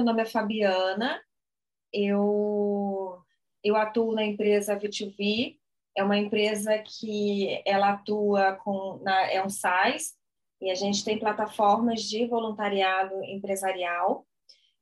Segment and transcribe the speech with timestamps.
[0.00, 1.20] Meu nome é Fabiana.
[1.92, 3.18] Eu,
[3.62, 5.58] eu atuo na empresa V2V.
[5.94, 10.14] É uma empresa que ela atua com na, é um SaaS
[10.58, 14.26] e a gente tem plataformas de voluntariado empresarial.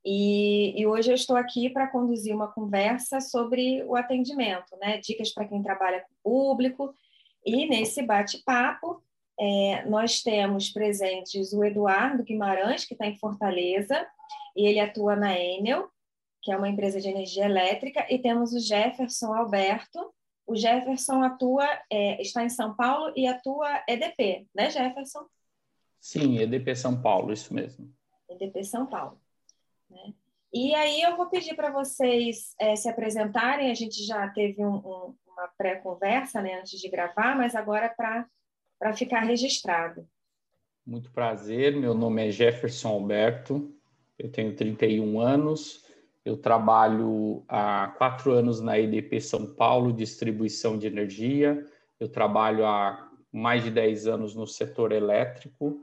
[0.05, 4.99] E, e hoje eu estou aqui para conduzir uma conversa sobre o atendimento, né?
[4.99, 6.93] Dicas para quem trabalha com público.
[7.45, 9.03] E nesse bate-papo
[9.37, 14.07] é, nós temos presentes o Eduardo Guimarães, que está em Fortaleza,
[14.55, 15.89] e ele atua na Enel,
[16.41, 20.13] que é uma empresa de energia elétrica, e temos o Jefferson Alberto.
[20.47, 25.25] O Jefferson atua, é, está em São Paulo e atua EDP, né, Jefferson?
[25.99, 27.93] Sim, EDP São Paulo, isso mesmo.
[28.29, 29.19] EDP São Paulo.
[29.89, 30.13] Né?
[30.51, 33.69] E aí eu vou pedir para vocês é, se apresentarem.
[33.69, 38.25] A gente já teve um, um, uma pré-conversa né, antes de gravar, mas agora para
[38.79, 40.07] para ficar registrado.
[40.85, 43.77] Muito prazer, meu nome é Jefferson Alberto,
[44.19, 45.85] eu tenho 31 anos,
[46.25, 51.65] eu trabalho há quatro anos na EDP São Paulo, distribuição de energia,
[51.99, 55.81] eu trabalho há mais de 10 anos no setor elétrico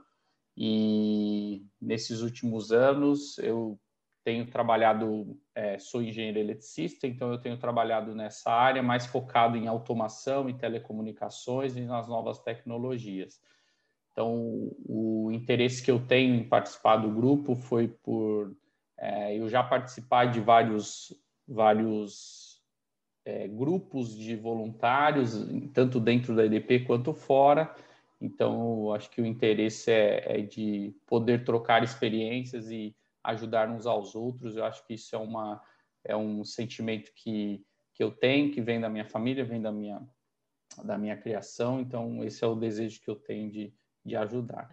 [0.57, 3.79] e nesses últimos anos eu
[4.23, 9.69] tenho trabalhado, é, sou engenheiro eletricista, então eu tenho trabalhado nessa área mais focado em
[9.69, 13.41] automação, em telecomunicações e nas novas tecnologias.
[14.17, 18.57] Então, o interesse que eu tenho em participar do grupo foi por
[18.99, 21.13] é, eu já participar de vários,
[21.47, 22.63] vários
[23.27, 25.35] é, grupos de voluntários,
[25.75, 27.75] tanto dentro da EDP quanto fora.
[28.19, 34.15] Então, acho que o interesse é, é de poder trocar experiências e ajudar uns aos
[34.15, 34.57] outros.
[34.57, 35.63] Eu acho que isso é, uma,
[36.03, 40.01] é um sentimento que, que eu tenho, que vem da minha família, vem da minha,
[40.83, 41.81] da minha criação.
[41.81, 43.75] Então, esse é o desejo que eu tenho de,
[44.07, 44.71] de ajudar.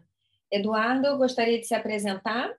[0.51, 2.55] Eduardo, gostaria de se apresentar?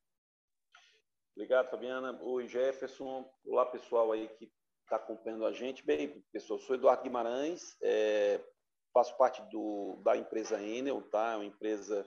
[1.36, 2.18] Obrigado, Fabiana.
[2.20, 3.30] Oi, Jefferson.
[3.46, 4.52] Olá, pessoal aí que
[4.82, 5.86] está acompanhando a gente.
[5.86, 8.44] Bem, pessoal, sou Eduardo Guimarães, é,
[8.92, 11.32] faço parte do, da empresa Enel, tá?
[11.32, 12.04] É uma empresa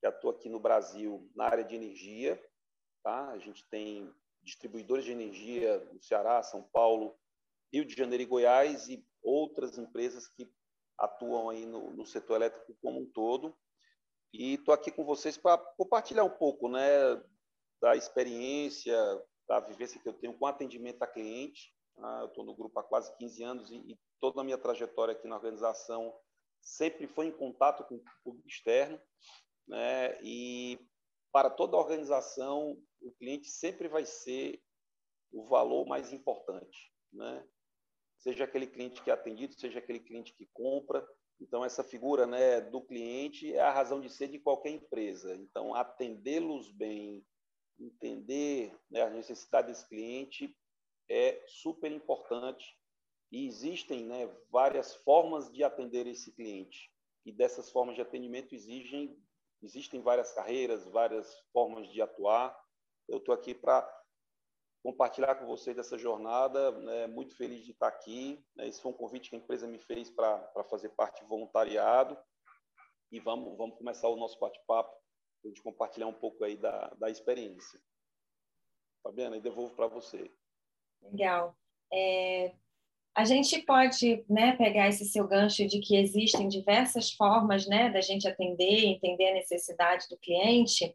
[0.00, 2.40] que atua aqui no Brasil na área de energia.
[3.04, 3.30] Tá?
[3.30, 4.12] A gente tem
[4.42, 7.16] distribuidores de energia no Ceará, São Paulo,
[7.72, 10.52] Rio de Janeiro e Goiás e outras empresas que
[10.98, 13.56] atuam aí no, no setor elétrico como um todo.
[14.32, 16.88] E estou aqui com vocês para compartilhar um pouco né,
[17.80, 18.96] da experiência,
[19.48, 21.74] da vivência que eu tenho com atendimento a cliente.
[21.98, 25.12] Ah, eu estou no grupo há quase 15 anos e, e, toda a minha trajetória
[25.12, 26.14] aqui na organização
[26.60, 29.00] sempre foi em contato com o público externo.
[29.66, 30.78] Né, e
[31.32, 34.60] para toda organização, o cliente sempre vai ser
[35.32, 37.46] o valor mais importante, né?
[38.18, 41.06] Seja aquele cliente que é atendido, seja aquele cliente que compra.
[41.40, 45.34] Então, essa figura né, do cliente é a razão de ser de qualquer empresa.
[45.34, 47.24] Então, atendê-los bem,
[47.78, 50.54] entender né, a necessidade desse cliente
[51.08, 52.78] é super importante.
[53.32, 56.92] E existem né, várias formas de atender esse cliente.
[57.24, 59.16] E dessas formas de atendimento exigem,
[59.62, 62.58] existem várias carreiras, várias formas de atuar.
[63.08, 63.99] Eu estou aqui para
[64.82, 66.70] compartilhar com vocês dessa jornada.
[66.72, 67.06] Né?
[67.06, 68.44] Muito feliz de estar aqui.
[68.56, 68.68] Né?
[68.68, 72.16] Esse foi um convite que a empresa me fez para fazer parte de voluntariado.
[73.12, 74.94] E vamos, vamos começar o nosso bate-papo,
[75.44, 77.80] a gente compartilhar um pouco aí da, da experiência.
[79.02, 80.30] Fabiana, e devolvo para você.
[81.02, 81.56] Legal.
[81.92, 82.54] É,
[83.16, 88.00] a gente pode né, pegar esse seu gancho de que existem diversas formas né, da
[88.00, 90.94] gente atender, entender a necessidade do cliente.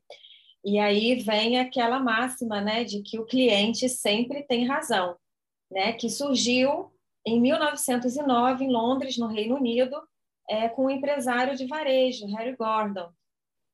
[0.66, 5.16] E aí vem aquela máxima, né, de que o cliente sempre tem razão,
[5.70, 6.92] né, que surgiu
[7.24, 9.96] em 1909 em Londres, no Reino Unido,
[10.50, 13.12] é, com o um empresário de varejo, Harry Gordon.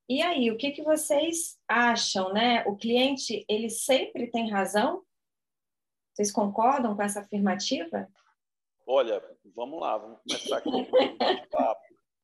[0.09, 2.65] E aí, o que, que vocês acham, né?
[2.65, 5.01] O cliente, ele sempre tem razão?
[6.13, 8.09] Vocês concordam com essa afirmativa?
[8.85, 9.23] Olha,
[9.55, 10.69] vamos lá, vamos começar aqui.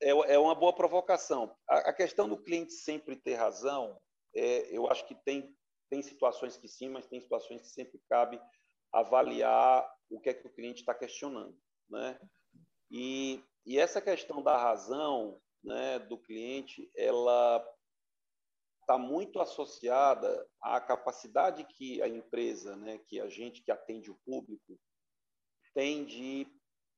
[0.02, 1.56] é, é uma boa provocação.
[1.70, 3.98] A, a questão do cliente sempre ter razão
[4.36, 5.56] é, eu acho que tem,
[5.90, 8.42] tem situações que sim, mas tem situações que sempre cabe
[8.92, 11.58] avaliar o que é que o cliente está questionando.
[11.90, 12.20] Né?
[12.90, 17.66] E, e essa questão da razão né, do cliente, ela
[18.82, 24.20] está muito associada à capacidade que a empresa, né, que a gente que atende o
[24.26, 24.80] público,
[25.74, 26.48] tem de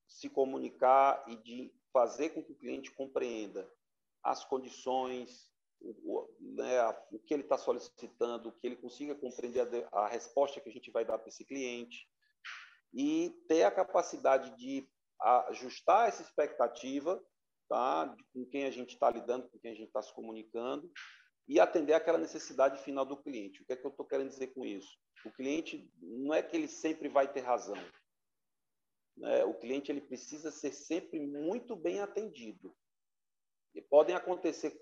[0.08, 3.70] se comunicar e de fazer com que o cliente compreenda
[4.24, 5.49] as condições,
[5.82, 10.70] o, né, o que ele está solicitando, que ele consiga compreender a, a resposta que
[10.70, 12.08] a gente vai dar para esse cliente
[12.94, 14.88] e ter a capacidade de
[15.50, 17.22] ajustar essa expectativa
[17.68, 20.92] tá, com quem a gente está lidando, com quem a gente está se comunicando
[21.48, 23.62] e atender aquela necessidade final do cliente.
[23.62, 24.98] O que é que eu estou querendo dizer com isso?
[25.26, 27.78] O cliente não é que ele sempre vai ter razão.
[29.18, 29.44] Né?
[29.44, 32.76] O cliente ele precisa ser sempre muito bem atendido.
[33.76, 34.80] E podem acontecer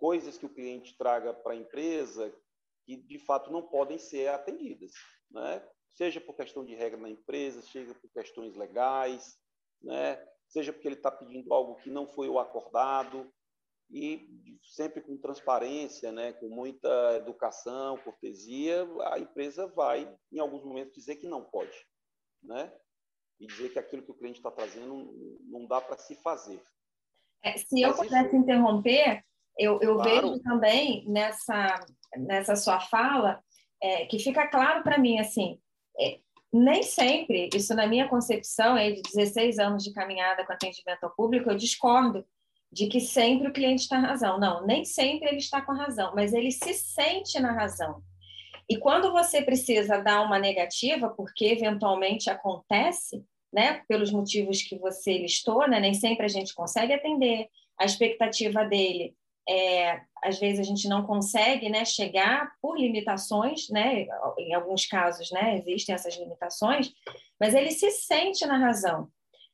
[0.00, 2.34] coisas que o cliente traga para a empresa
[2.86, 4.92] que de fato não podem ser atendidas,
[5.30, 5.62] né?
[5.90, 9.38] Seja por questão de regra na empresa, seja por questões legais,
[9.82, 10.26] né?
[10.48, 13.30] Seja porque ele está pedindo algo que não foi o acordado
[13.90, 14.28] e
[14.62, 16.32] sempre com transparência, né?
[16.32, 21.76] Com muita educação, cortesia, a empresa vai em alguns momentos dizer que não pode,
[22.42, 22.72] né?
[23.38, 25.14] E dizer que aquilo que o cliente está trazendo
[25.44, 26.62] não dá para se fazer.
[27.42, 28.36] É, se eu pudesse isso...
[28.36, 29.24] interromper,
[29.60, 30.10] eu, eu claro.
[30.10, 31.78] vejo também nessa,
[32.16, 33.38] nessa sua fala
[33.82, 35.58] é, que fica claro para mim assim,
[36.00, 36.18] é,
[36.52, 41.14] nem sempre, isso na minha concepção é de 16 anos de caminhada com atendimento ao
[41.14, 42.24] público, eu discordo
[42.72, 44.38] de que sempre o cliente está razão.
[44.38, 48.02] Não, nem sempre ele está com razão, mas ele se sente na razão.
[48.68, 55.18] E quando você precisa dar uma negativa, porque eventualmente acontece, né, pelos motivos que você
[55.18, 57.48] listou, né, nem sempre a gente consegue atender,
[57.78, 59.14] a expectativa dele
[59.48, 64.06] é, às vezes a gente não consegue né, chegar por limitações, né,
[64.38, 66.92] em alguns casos né, existem essas limitações,
[67.38, 69.08] mas ele se sente na razão.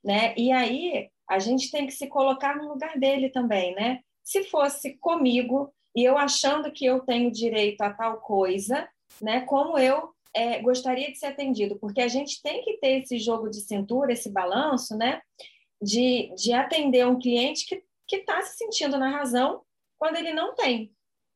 [0.04, 0.34] Né?
[0.36, 3.74] E aí a gente tem que se colocar no lugar dele também.
[3.74, 4.00] Né?
[4.22, 8.88] Se fosse comigo e eu achando que eu tenho direito a tal coisa,
[9.20, 13.18] né, como eu é, gostaria de ser atendido, porque a gente tem que ter esse
[13.18, 15.22] jogo de cintura, esse balanço, né,
[15.80, 17.64] de, de atender um cliente
[18.06, 19.62] que está se sentindo na razão
[19.98, 20.93] quando ele não tem.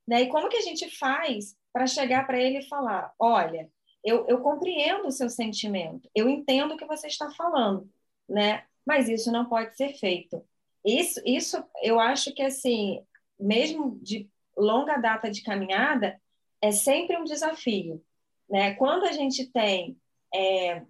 [0.07, 0.23] Né?
[0.23, 3.71] E como que a gente faz para chegar para ele e falar: olha,
[4.05, 7.89] eu, eu compreendo o seu sentimento, eu entendo o que você está falando,
[8.29, 8.65] né?
[8.87, 10.45] mas isso não pode ser feito.
[10.85, 13.05] Isso, isso eu acho que, assim,
[13.39, 16.21] mesmo de longa data de caminhada,
[16.61, 18.03] é sempre um desafio.
[18.49, 18.75] Né?
[18.75, 19.97] Quando a gente tem
[20.35, 20.83] é,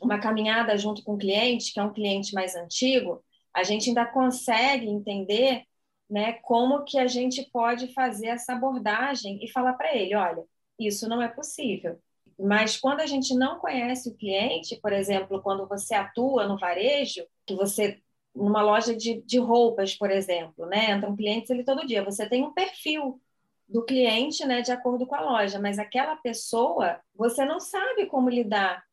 [0.00, 3.22] uma caminhada junto com o cliente, que é um cliente mais antigo,
[3.54, 5.64] a gente ainda consegue entender
[6.08, 10.44] né, como que a gente pode fazer essa abordagem e falar para ele, olha,
[10.78, 11.98] isso não é possível.
[12.38, 17.26] Mas quando a gente não conhece o cliente, por exemplo, quando você atua no varejo,
[17.46, 18.00] que você
[18.34, 22.44] numa loja de, de roupas, por exemplo, né, entram clientes ali todo dia, você tem
[22.44, 23.18] um perfil
[23.66, 28.28] do cliente, né, de acordo com a loja, mas aquela pessoa, você não sabe como
[28.28, 28.84] lidar,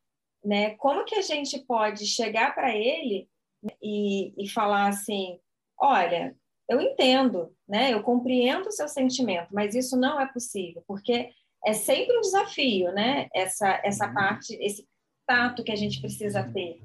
[0.44, 0.70] né?
[0.76, 3.28] Como que a gente pode chegar para ele
[3.82, 5.38] e, e falar assim,
[5.78, 6.36] olha,
[6.68, 7.92] eu entendo, né?
[7.92, 11.30] Eu compreendo o seu sentimento, mas isso não é possível, porque
[11.64, 13.28] é sempre um desafio, né?
[13.34, 14.14] Essa essa uhum.
[14.14, 14.86] parte, esse
[15.26, 16.80] tato que a gente precisa ter,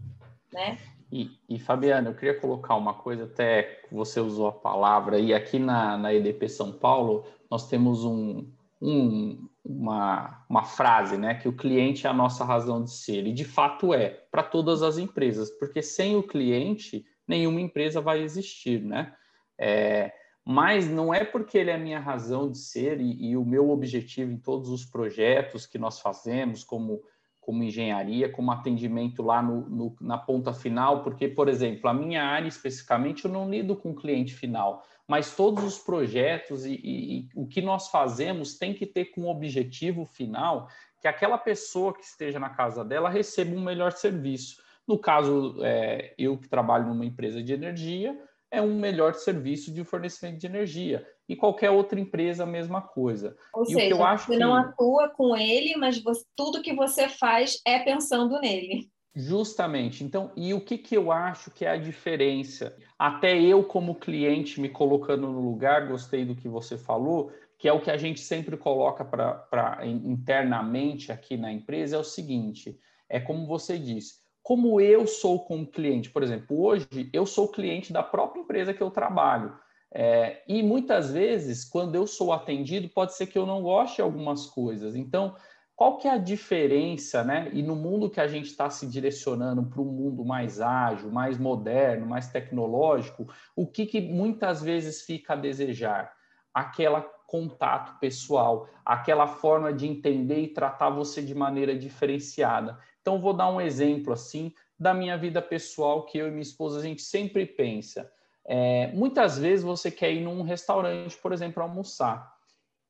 [0.53, 0.77] né?
[1.11, 5.57] E, e Fabiana, eu queria colocar uma coisa, até você usou a palavra, e aqui
[5.57, 8.47] na, na EDP São Paulo, nós temos um,
[8.79, 11.35] um, uma, uma frase, né?
[11.35, 14.83] Que o cliente é a nossa razão de ser, e de fato é, para todas
[14.83, 19.13] as empresas, porque sem o cliente, nenhuma empresa vai existir, né?
[19.59, 20.13] É,
[20.45, 23.69] mas não é porque ele é a minha razão de ser e, e, o meu
[23.69, 27.03] objetivo em todos os projetos que nós fazemos, como,
[27.39, 32.23] como engenharia, como atendimento lá no, no, na ponta final, porque, por exemplo, a minha
[32.23, 37.19] área especificamente eu não lido com o cliente final, mas todos os projetos e, e,
[37.19, 40.67] e o que nós fazemos tem que ter como objetivo final
[41.01, 44.61] que aquela pessoa que esteja na casa dela receba um melhor serviço.
[44.87, 48.19] No caso, é, eu que trabalho numa empresa de energia,
[48.51, 51.05] é um melhor serviço de fornecimento de energia.
[51.27, 53.37] E qualquer outra empresa, a mesma coisa.
[53.53, 54.37] Ou e seja, você que...
[54.37, 58.89] não atua com ele, mas você, tudo que você faz é pensando nele.
[59.15, 60.03] Justamente.
[60.03, 62.75] Então, e o que, que eu acho que é a diferença?
[62.97, 67.73] Até eu, como cliente, me colocando no lugar, gostei do que você falou, que é
[67.73, 72.79] o que a gente sempre coloca para internamente aqui na empresa, é o seguinte:
[73.09, 74.18] é como você disse,
[74.49, 76.09] como eu sou como cliente.
[76.09, 79.55] Por exemplo, hoje eu sou cliente da própria empresa que eu trabalho.
[79.93, 84.01] É, e muitas vezes, quando eu sou atendido, pode ser que eu não goste de
[84.01, 84.95] algumas coisas.
[84.95, 85.35] Então,
[85.75, 87.51] qual que é a diferença, né?
[87.53, 91.37] E no mundo que a gente está se direcionando para um mundo mais ágil, mais
[91.37, 96.11] moderno, mais tecnológico, o que, que muitas vezes fica a desejar?
[96.51, 102.79] Aquela contato pessoal, aquela forma de entender e tratar você de maneira diferenciada.
[103.01, 106.79] Então, vou dar um exemplo assim da minha vida pessoal que eu e minha esposa
[106.79, 108.11] a gente sempre pensa.
[108.45, 112.33] É, muitas vezes você quer ir num restaurante, por exemplo, almoçar,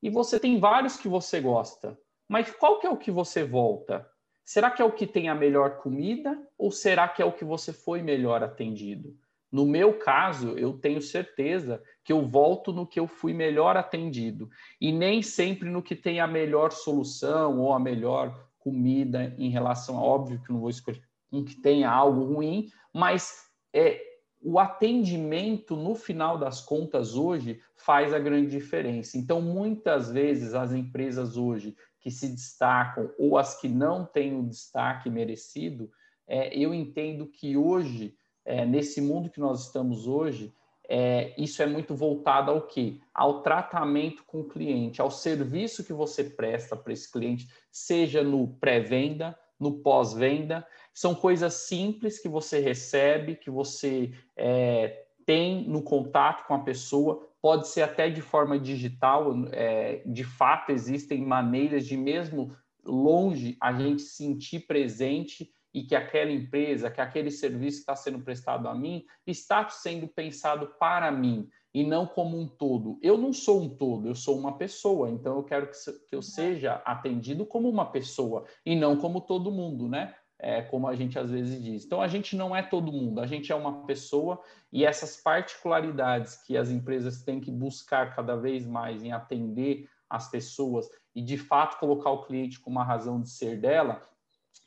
[0.02, 4.10] e você tem vários que você gosta, mas qual que é o que você volta?
[4.46, 7.44] Será que é o que tem a melhor comida ou será que é o que
[7.44, 9.16] você foi melhor atendido?
[9.52, 14.50] No meu caso, eu tenho certeza que eu volto no que eu fui melhor atendido
[14.80, 19.98] e nem sempre no que tem a melhor solução ou a melhor comida em relação
[19.98, 24.02] a óbvio que não vou escolher um que tenha algo ruim, mas é
[24.42, 29.18] o atendimento no final das contas hoje faz a grande diferença.
[29.18, 34.48] Então, muitas vezes as empresas hoje que se destacam ou as que não têm o
[34.48, 35.92] destaque merecido,
[36.26, 40.54] é, eu entendo que hoje, é, nesse mundo que nós estamos hoje,
[40.92, 43.00] é, isso é muito voltado ao quê?
[43.14, 48.48] Ao tratamento com o cliente, ao serviço que você presta para esse cliente, seja no
[48.48, 50.66] pré-venda, no pós-venda.
[50.92, 57.30] São coisas simples que você recebe, que você é, tem no contato com a pessoa,
[57.40, 62.52] pode ser até de forma digital, é, de fato existem maneiras de mesmo
[62.84, 68.20] longe a gente sentir presente e que aquela empresa, que aquele serviço que está sendo
[68.20, 72.98] prestado a mim está sendo pensado para mim e não como um todo.
[73.02, 76.22] Eu não sou um todo, eu sou uma pessoa, então eu quero que, que eu
[76.22, 80.16] seja atendido como uma pessoa e não como todo mundo, né?
[80.42, 81.86] É, como a gente às vezes diz.
[81.86, 86.38] Então, a gente não é todo mundo, a gente é uma pessoa e essas particularidades
[86.44, 91.38] que as empresas têm que buscar cada vez mais em atender as pessoas e, de
[91.38, 94.02] fato, colocar o cliente com uma razão de ser dela,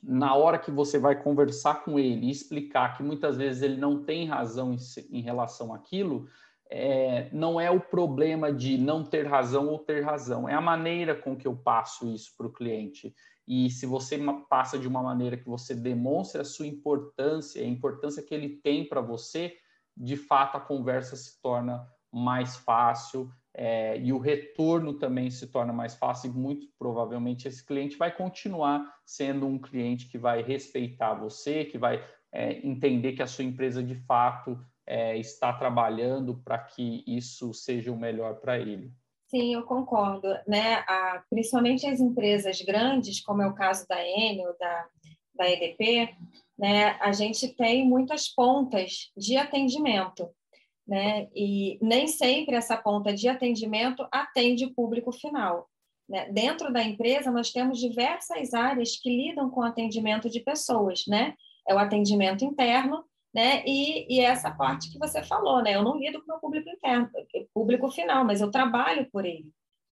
[0.03, 4.03] na hora que você vai conversar com ele e explicar que muitas vezes ele não
[4.03, 4.79] tem razão em,
[5.11, 6.27] em relação àquilo,
[6.69, 11.15] é, não é o problema de não ter razão ou ter razão, é a maneira
[11.15, 13.15] com que eu passo isso para o cliente.
[13.47, 14.19] E se você
[14.49, 18.89] passa de uma maneira que você demonstra a sua importância, a importância que ele tem
[18.89, 19.55] para você,
[19.97, 25.73] de fato a conversa se torna mais fácil é, e o retorno também se torna
[25.73, 31.15] mais fácil e muito provavelmente esse cliente vai continuar sendo um cliente que vai respeitar
[31.15, 36.59] você, que vai é, entender que a sua empresa de fato é, está trabalhando para
[36.59, 38.91] que isso seja o melhor para ele.
[39.27, 40.29] Sim, eu concordo.
[40.47, 40.77] Né?
[40.89, 44.87] A, principalmente as empresas grandes, como é o caso da Enel, da,
[45.35, 46.15] da EDP,
[46.59, 46.99] né?
[47.01, 50.29] a gente tem muitas pontas de atendimento
[50.87, 51.29] né?
[51.35, 55.69] E nem sempre essa ponta de atendimento atende o público final.
[56.09, 56.31] Né?
[56.31, 61.35] Dentro da empresa, nós temos diversas áreas que lidam com atendimento de pessoas, né?
[61.67, 63.63] É o atendimento interno, né?
[63.65, 65.75] E, e essa parte que você falou, né?
[65.75, 67.09] Eu não lido com o público interno,
[67.55, 69.51] público final, mas eu trabalho por ele,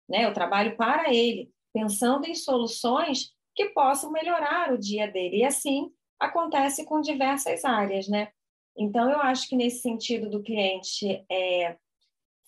[0.07, 0.25] né?
[0.25, 5.37] Eu trabalho para ele, pensando em soluções que possam melhorar o dia dele.
[5.37, 5.89] E assim
[6.19, 8.29] acontece com diversas áreas, né?
[8.77, 11.77] Então, eu acho que nesse sentido do cliente, é,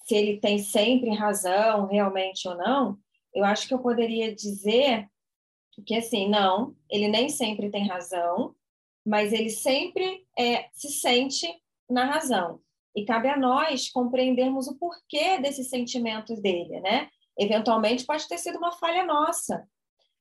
[0.06, 2.98] se ele tem sempre razão, realmente ou não,
[3.34, 5.08] eu acho que eu poderia dizer
[5.86, 8.56] que, assim, não, ele nem sempre tem razão,
[9.06, 11.48] mas ele sempre é, se sente
[11.90, 12.60] na razão.
[12.96, 17.10] E cabe a nós compreendermos o porquê desses sentimentos dele, né?
[17.38, 19.68] Eventualmente pode ter sido uma falha nossa,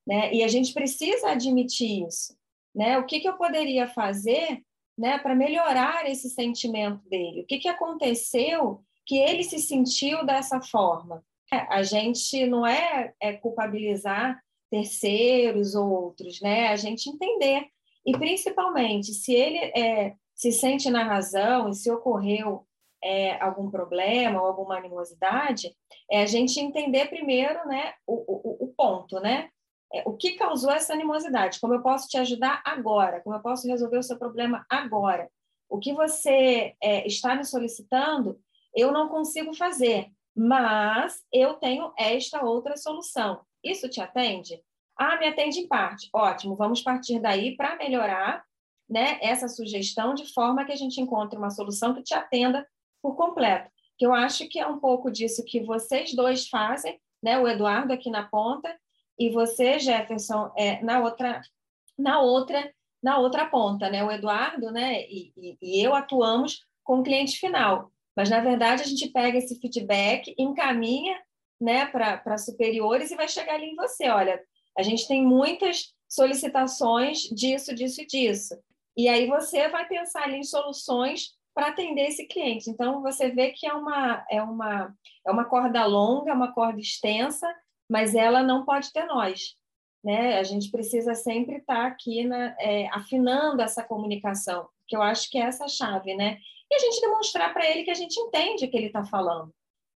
[0.07, 0.33] né?
[0.33, 2.37] E a gente precisa admitir isso,
[2.75, 2.99] né?
[2.99, 4.63] O que, que eu poderia fazer
[4.97, 7.43] né, para melhorar esse sentimento dele.
[7.43, 11.23] O que, que aconteceu que ele se sentiu dessa forma?
[11.53, 16.69] É, a gente não é, é culpabilizar terceiros ou outros, né?
[16.69, 17.69] A gente entender
[18.05, 22.65] e principalmente se ele é, se sente na razão e se ocorreu
[23.03, 25.75] é, algum problema ou alguma animosidade,
[26.11, 29.51] é a gente entender primeiro, né, o, o, o ponto, né?
[29.93, 33.69] É, o que causou essa animosidade, como eu posso te ajudar agora, como eu posso
[33.69, 35.31] resolver o seu problema agora.
[35.69, 38.41] O que você é, está me solicitando,
[38.75, 43.41] eu não consigo fazer, mas eu tenho esta outra solução.
[43.63, 44.63] Isso te atende?
[44.97, 46.09] Ah, me atende em parte.
[46.13, 48.45] Ótimo, vamos partir daí para melhorar
[48.89, 52.67] né, essa sugestão de forma que a gente encontre uma solução que te atenda
[53.03, 53.71] por completo.
[53.99, 57.93] Que eu acho que é um pouco disso que vocês dois fazem, né, o Eduardo
[57.93, 58.75] aqui na ponta
[59.19, 61.41] e você, Jefferson, é, na outra
[61.99, 64.03] na outra na outra ponta, né?
[64.03, 68.83] O Eduardo, né, e, e, e eu atuamos com o cliente final, mas na verdade
[68.83, 71.21] a gente pega esse feedback, encaminha,
[71.61, 74.09] né, para superiores e vai chegar ali em você.
[74.09, 74.43] Olha,
[74.77, 78.55] a gente tem muitas solicitações disso, disso e disso.
[78.97, 82.71] E aí você vai pensar ali em soluções para atender esse cliente.
[82.71, 84.95] Então você vê que é uma é uma
[85.27, 87.47] é uma corda longa, uma corda extensa
[87.89, 89.57] mas ela não pode ter nós.
[90.05, 90.39] Né?
[90.39, 95.31] A gente precisa sempre estar tá aqui na, é, afinando essa comunicação, que eu acho
[95.31, 96.39] que é essa chave, né?
[96.71, 99.53] E a gente demonstrar para ele que a gente entende o que ele está falando,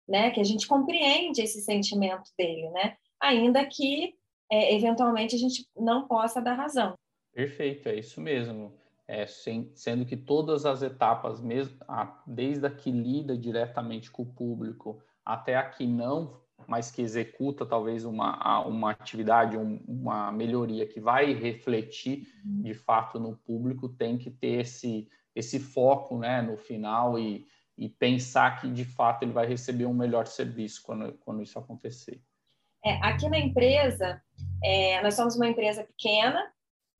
[0.08, 0.32] né?
[0.32, 2.96] Que a gente compreende esse sentimento dele, né?
[3.22, 4.16] Ainda que
[4.52, 6.96] é, eventualmente a gente não possa dar razão.
[7.34, 8.74] Perfeito, é isso mesmo.
[9.10, 14.22] é, sem, sendo que todas as etapas, mesmo a, desde a que lida diretamente com
[14.22, 20.32] o público até a que não, mas que executa talvez uma, uma atividade, um, uma
[20.32, 22.62] melhoria que vai refletir uhum.
[22.62, 27.90] de fato no público, tem que ter esse, esse foco né, no final e, e
[27.90, 32.22] pensar que de fato ele vai receber um melhor serviço quando, quando isso acontecer.
[32.86, 34.22] É, aqui na empresa,
[34.64, 36.50] é, nós somos uma empresa pequena,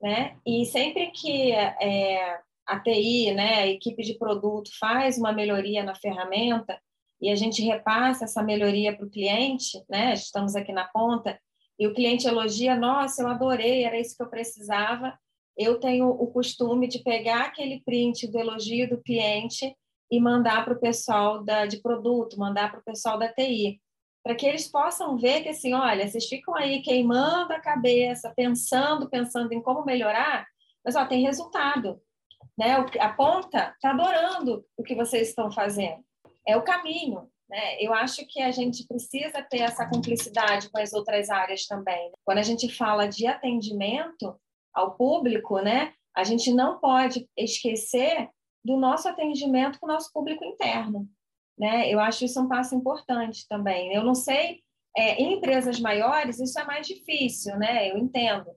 [0.02, 0.38] né?
[0.46, 5.96] E sempre que é, a TI, né, a equipe de produto faz uma melhoria na
[5.96, 6.80] ferramenta
[7.22, 10.14] e a gente repassa essa melhoria para o cliente, né?
[10.14, 11.40] Estamos aqui na ponta
[11.78, 15.18] e o cliente elogia, nossa, eu adorei, era isso que eu precisava.
[15.58, 19.76] Eu tenho o costume de pegar aquele print do elogio do cliente
[20.12, 23.80] e mandar para o pessoal da, de produto, mandar para o pessoal da TI
[24.24, 29.10] para que eles possam ver que assim, olha, vocês ficam aí queimando a cabeça, pensando,
[29.10, 30.46] pensando em como melhorar,
[30.84, 32.02] mas ó, tem resultado,
[32.58, 32.76] né?
[33.00, 36.04] A ponta está adorando o que vocês estão fazendo.
[36.50, 37.78] É o caminho, né?
[37.80, 42.12] Eu acho que a gente precisa ter essa cumplicidade com as outras áreas também.
[42.26, 44.40] Quando a gente fala de atendimento
[44.74, 45.94] ao público, né?
[46.16, 48.30] A gente não pode esquecer
[48.64, 51.08] do nosso atendimento com o nosso público interno
[51.60, 51.92] né?
[51.92, 53.94] Eu acho isso um passo importante também.
[53.94, 54.62] Eu não sei,
[54.96, 57.92] é, em empresas maiores isso é mais difícil, né?
[57.92, 58.50] Eu entendo,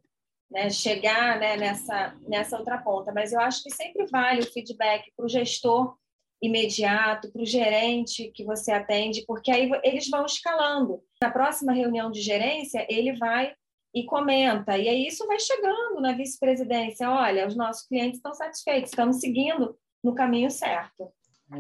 [0.49, 0.71] né?
[0.71, 5.27] Chegar né, nessa nessa outra ponta, mas eu acho que sempre vale o feedback para
[5.27, 5.97] o gestor
[6.43, 11.01] imediato, para o gerente que você atende, porque aí eles vão escalando.
[11.23, 13.55] Na próxima reunião de gerência, ele vai
[13.95, 17.09] e comenta, e aí isso vai chegando na vice-presidência.
[17.11, 21.13] Olha, os nossos clientes estão satisfeitos, estamos seguindo no caminho certo.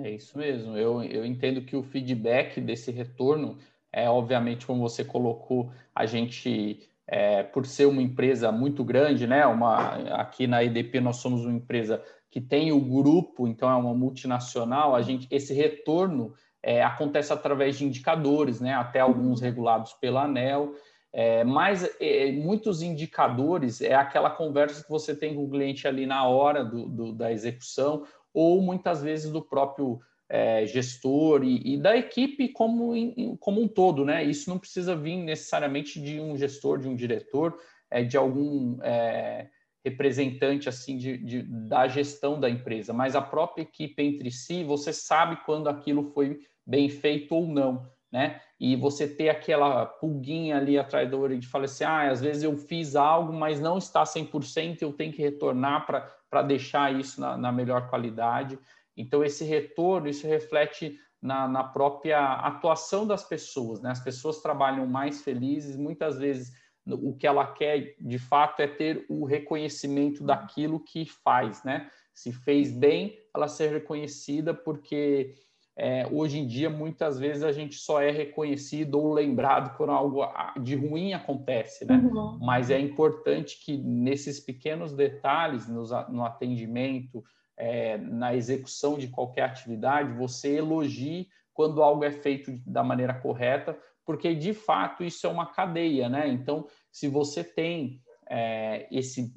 [0.03, 0.77] É isso mesmo.
[0.77, 3.59] Eu, eu entendo que o feedback desse retorno
[3.93, 9.45] é, obviamente, como você colocou, a gente, é, por ser uma empresa muito grande, né?
[9.47, 13.93] Uma, aqui na EDP nós somos uma empresa que tem o grupo, então é uma
[13.93, 18.73] multinacional, a gente, esse retorno é, acontece através de indicadores, né?
[18.73, 20.75] Até alguns regulados pela ANEL.
[21.13, 26.07] É, mas é, muitos indicadores é aquela conversa que você tem com o cliente ali
[26.07, 31.77] na hora do, do da execução, ou muitas vezes do próprio é, gestor e, e,
[31.77, 34.25] da equipe como, em, como um todo, né?
[34.25, 37.59] Isso não precisa vir necessariamente de um gestor, de um diretor,
[37.91, 39.51] é, de algum é,
[39.85, 44.93] representante assim de, de, da gestão da empresa, mas a própria equipe entre si, você
[44.93, 48.41] sabe quando aquilo foi bem feito ou não, né?
[48.61, 52.45] E você ter aquela pulguinha ali atrás da orelha de falar assim, ah, às vezes
[52.45, 57.37] eu fiz algo, mas não está 100%, eu tenho que retornar para deixar isso na,
[57.37, 58.57] na, melhor qualidade.
[58.97, 63.81] Então, esse retorno, isso reflete na, na, própria atuação das pessoas.
[63.81, 63.91] Né?
[63.91, 66.53] As pessoas trabalham mais felizes, muitas vezes
[66.87, 71.63] o que ela quer, de fato, é ter o reconhecimento daquilo que faz.
[71.65, 71.89] Né?
[72.13, 75.35] Se fez bem, ela ser reconhecida, porque
[75.77, 80.23] é, hoje em dia, muitas vezes, a gente só é reconhecido ou lembrado quando algo
[80.61, 81.97] de ruim acontece, né?
[81.97, 82.39] Uhum.
[82.41, 87.25] Mas é importante que nesses pequenos detalhes, no, no atendimento,
[87.57, 93.79] é, na execução de qualquer atividade, você elogie quando algo é feito da maneira correta,
[94.05, 96.29] porque de fato isso é uma cadeia, né?
[96.29, 99.33] Então, se você tem é, esse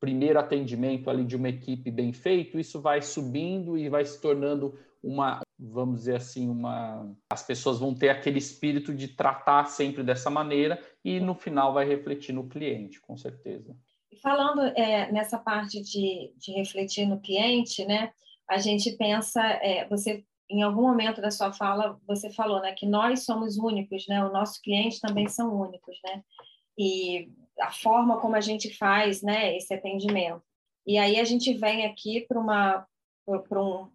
[0.00, 4.78] primeiro atendimento ali de uma equipe bem feito, isso vai subindo e vai se tornando
[5.02, 7.14] uma, vamos dizer assim, uma.
[7.30, 11.86] As pessoas vão ter aquele espírito de tratar sempre dessa maneira e no final vai
[11.86, 13.76] refletir no cliente, com certeza.
[14.22, 18.12] Falando é, nessa parte de, de refletir no cliente, né?
[18.48, 22.86] A gente pensa, é, você em algum momento da sua fala você falou, né, que
[22.86, 24.24] nós somos únicos, né?
[24.24, 26.22] O nosso cliente também são únicos, né?
[26.78, 27.30] E
[27.60, 30.42] a forma como a gente faz, né, esse atendimento.
[30.86, 32.86] E aí a gente vem aqui para uma
[33.48, 33.90] para um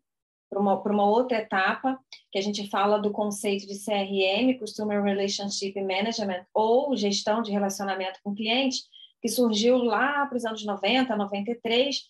[0.49, 1.99] para uma, uma outra etapa,
[2.31, 8.19] que a gente fala do conceito de CRM, Customer Relationship Management, ou gestão de relacionamento
[8.23, 8.79] com cliente,
[9.21, 12.01] que surgiu lá para os anos 90, 93,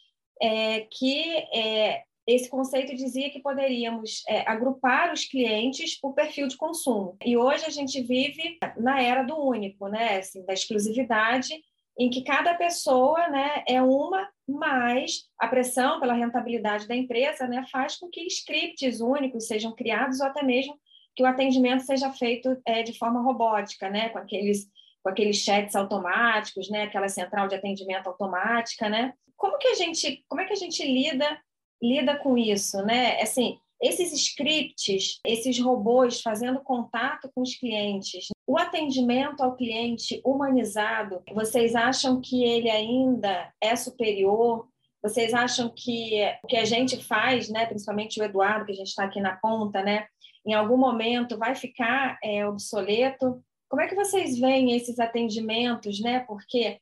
[0.41, 2.03] é, que é,
[2.35, 7.17] esse conceito dizia que poderíamos é, agrupar os clientes por perfil de consumo.
[7.25, 10.17] E hoje a gente vive na era do único, né?
[10.17, 11.53] Assim, da exclusividade,
[11.97, 17.65] em que cada pessoa né, é uma, mas a pressão pela rentabilidade da empresa né,
[17.69, 20.79] faz com que scripts únicos sejam criados ou até mesmo
[21.13, 24.67] que o atendimento seja feito é, de forma robótica, né, com aqueles
[25.01, 29.13] com aqueles chats automáticos, né, aquela central de atendimento automática, né?
[29.37, 31.39] Como que a gente, como é que a gente lida
[31.81, 33.21] lida com isso, né?
[33.21, 41.21] Assim, esses scripts, esses robôs fazendo contato com os clientes, o atendimento ao cliente humanizado,
[41.33, 44.67] vocês acham que ele ainda é superior
[45.01, 48.87] Vocês acham que o que a gente faz, né, principalmente o Eduardo, que a gente
[48.87, 50.05] está aqui na ponta, né,
[50.45, 53.41] em algum momento vai ficar é, obsoleto?
[53.69, 56.21] Como é que vocês veem esses atendimentos, né?
[56.21, 56.79] Porque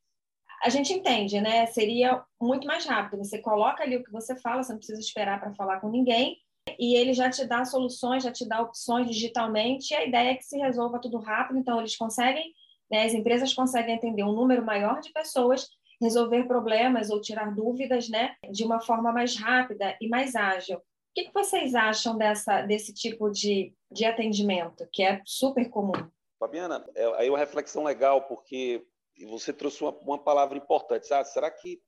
[0.63, 1.65] a gente entende, né?
[1.67, 3.23] Seria muito mais rápido.
[3.23, 6.37] Você coloca ali o que você fala, você não precisa esperar para falar com ninguém,
[6.79, 10.35] e ele já te dá soluções, já te dá opções digitalmente, e a ideia é
[10.35, 12.53] que se resolva tudo rápido, então eles conseguem,
[12.91, 15.69] né, as empresas conseguem atender um número maior de pessoas,
[16.01, 20.77] resolver problemas ou tirar dúvidas, né, de uma forma mais rápida e mais ágil.
[20.77, 20.81] O
[21.15, 26.07] que, vocês acham dessa, desse tipo de, de atendimento, que é super comum?
[26.39, 28.85] Fabiana, é, aí uma reflexão legal, porque
[29.25, 31.07] você trouxe uma, uma palavra importante.
[31.07, 31.81] Será que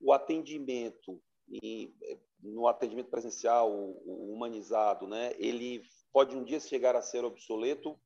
[0.00, 1.94] o atendimento e
[2.40, 7.98] no atendimento presencial, o humanizado, né, ele pode um dia chegar a ser obsoleto?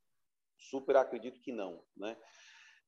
[0.58, 2.16] Super acredito que não, né?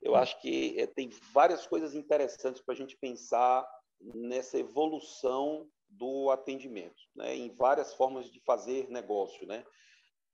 [0.01, 3.67] Eu acho que é, tem várias coisas interessantes para a gente pensar
[4.01, 7.35] nessa evolução do atendimento, né?
[7.35, 9.65] em várias formas de fazer negócio, né?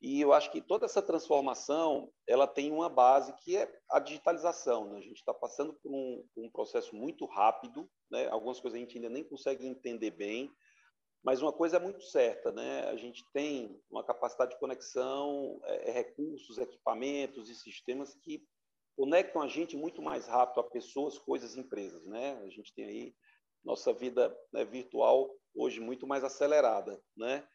[0.00, 4.90] E eu acho que toda essa transformação ela tem uma base que é a digitalização.
[4.90, 4.98] Né?
[4.98, 8.26] A gente está passando por um, um, processo muito rápido, né?
[8.28, 10.50] algumas coisas a gente ainda nem consegue entender bem,
[11.22, 12.88] mas uma coisa é muito certa, né?
[12.88, 18.42] A gente tem uma capacidade de conexão, é, é, recursos, equipamentos e sistemas que
[18.96, 22.40] conectam a gente muito mais rápido a pessoas, coisas, empresas, né?
[22.42, 23.14] A gente tem aí
[23.62, 27.46] nossa vida né, virtual hoje muito mais acelerada, né?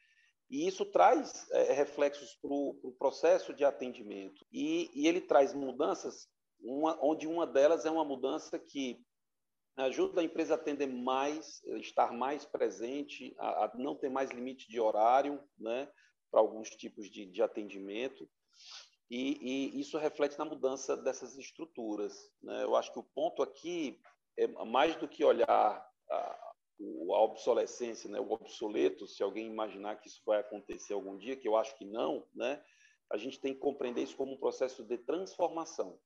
[0.49, 4.45] E isso traz é, reflexos para o pro processo de atendimento.
[4.51, 6.27] E, e ele traz mudanças,
[6.59, 9.03] uma, onde uma delas é uma mudança que
[9.77, 14.69] ajuda a empresa a atender mais, estar mais presente, a, a não ter mais limite
[14.69, 15.91] de horário né,
[16.31, 18.29] para alguns tipos de, de atendimento.
[19.09, 22.31] E, e, isso reflete na mudança dessas estruturas.
[22.41, 22.63] Né?
[22.63, 23.99] Eu acho que o ponto aqui
[24.37, 25.85] é mais do que olhar
[26.79, 31.47] a obsolescência, né, o obsoleto, se alguém imaginar que isso vai acontecer algum dia, que
[31.47, 32.61] eu acho que não, né,
[33.09, 35.99] a gente tem que compreender isso como um processo de transformação.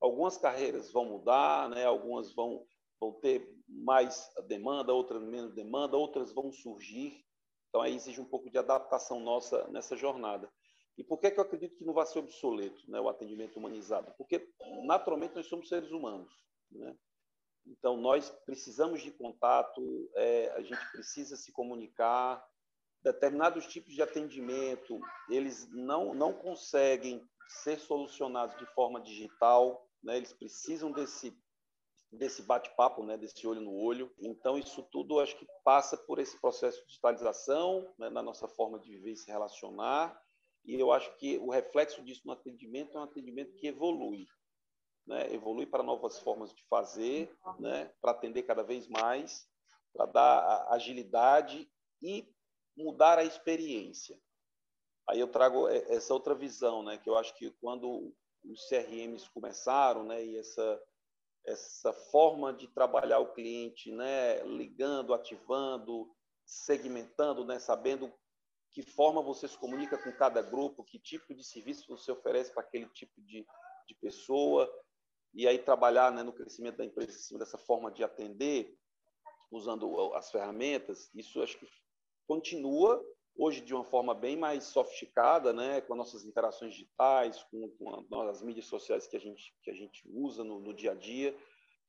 [0.00, 2.66] Algumas carreiras vão mudar, né, algumas vão,
[3.00, 7.24] vão ter mais demanda, outras menos demanda, outras vão surgir.
[7.68, 10.50] Então, aí exige um pouco de adaptação nossa nessa jornada.
[10.96, 14.14] E por que, que eu acredito que não vai ser obsoleto né, o atendimento humanizado?
[14.16, 14.48] Porque,
[14.84, 16.32] naturalmente, nós somos seres humanos.
[16.70, 16.96] Né?
[17.66, 22.44] Então, nós precisamos de contato, é, a gente precisa se comunicar.
[23.02, 30.16] Determinados tipos de atendimento, eles não, não conseguem ser solucionados de forma digital, né?
[30.16, 31.36] eles precisam desse,
[32.10, 33.16] desse bate-papo, né?
[33.16, 34.12] desse olho no olho.
[34.18, 38.10] Então, isso tudo acho que passa por esse processo de digitalização né?
[38.10, 40.20] na nossa forma de viver e se relacionar.
[40.64, 44.26] E eu acho que o reflexo disso no atendimento é um atendimento que evolui
[45.06, 49.48] né, evoluir para novas formas de fazer, né, para atender cada vez mais,
[49.92, 51.70] para dar agilidade
[52.02, 52.28] e
[52.76, 54.20] mudar a experiência.
[55.08, 58.12] Aí eu trago essa outra visão, né, que eu acho que quando
[58.44, 60.82] os CRMs começaram, né, e essa
[61.46, 66.12] essa forma de trabalhar o cliente, né, ligando, ativando,
[66.44, 68.12] segmentando, né, sabendo
[68.72, 72.62] que forma você se comunica com cada grupo, que tipo de serviço você oferece para
[72.62, 73.46] aquele tipo de,
[73.86, 74.68] de pessoa,
[75.36, 78.74] e aí trabalhar né, no crescimento da empresa em dessa forma de atender,
[79.50, 81.68] usando as ferramentas, isso acho que
[82.26, 83.04] continua
[83.36, 88.20] hoje de uma forma bem mais sofisticada, né, com as nossas interações digitais, com, com
[88.22, 91.36] as mídias sociais que a gente, que a gente usa no, no dia a dia.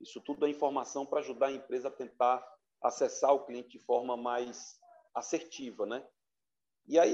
[0.01, 2.45] Isso tudo é informação para ajudar a empresa a tentar
[2.83, 4.77] acessar o cliente de forma mais
[5.15, 6.05] assertiva, né?
[6.86, 7.13] E aí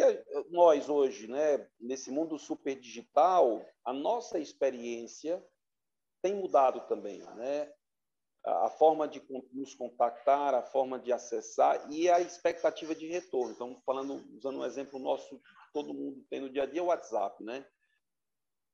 [0.50, 5.43] nós hoje, né, nesse mundo super digital, a nossa experiência
[6.24, 7.72] tem mudado também, né?
[8.46, 13.54] A forma de nos contactar, a forma de acessar e a expectativa de retorno.
[13.54, 15.40] Então, falando, usando um exemplo nosso,
[15.74, 17.66] todo mundo tem no dia a dia, o WhatsApp, né?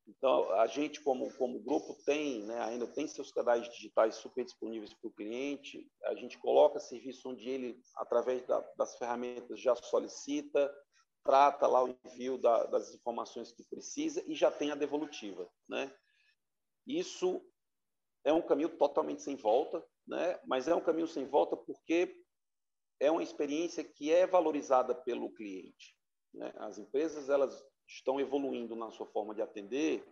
[0.08, 4.92] Então, a gente, como, como grupo, tem, né, ainda tem seus canais digitais super disponíveis
[4.92, 5.88] para o cliente.
[6.06, 10.74] A gente coloca serviço onde ele, através da, das ferramentas, já solicita,
[11.24, 15.94] trata lá o envio da, das informações que precisa e já tem a devolutiva, né?
[16.90, 17.40] Isso
[18.26, 20.40] é um caminho totalmente sem volta, né?
[20.48, 22.20] mas é um caminho sem volta porque
[23.00, 25.96] é uma experiência que é valorizada pelo cliente.
[26.34, 26.52] Né?
[26.58, 30.04] As empresas elas estão evoluindo na sua forma de atender,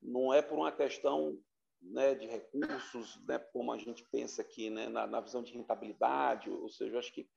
[0.00, 1.38] não é por uma questão
[1.82, 6.50] né, de recursos, né, como a gente pensa aqui, né, na, na visão de rentabilidade,
[6.50, 7.28] ou seja, acho que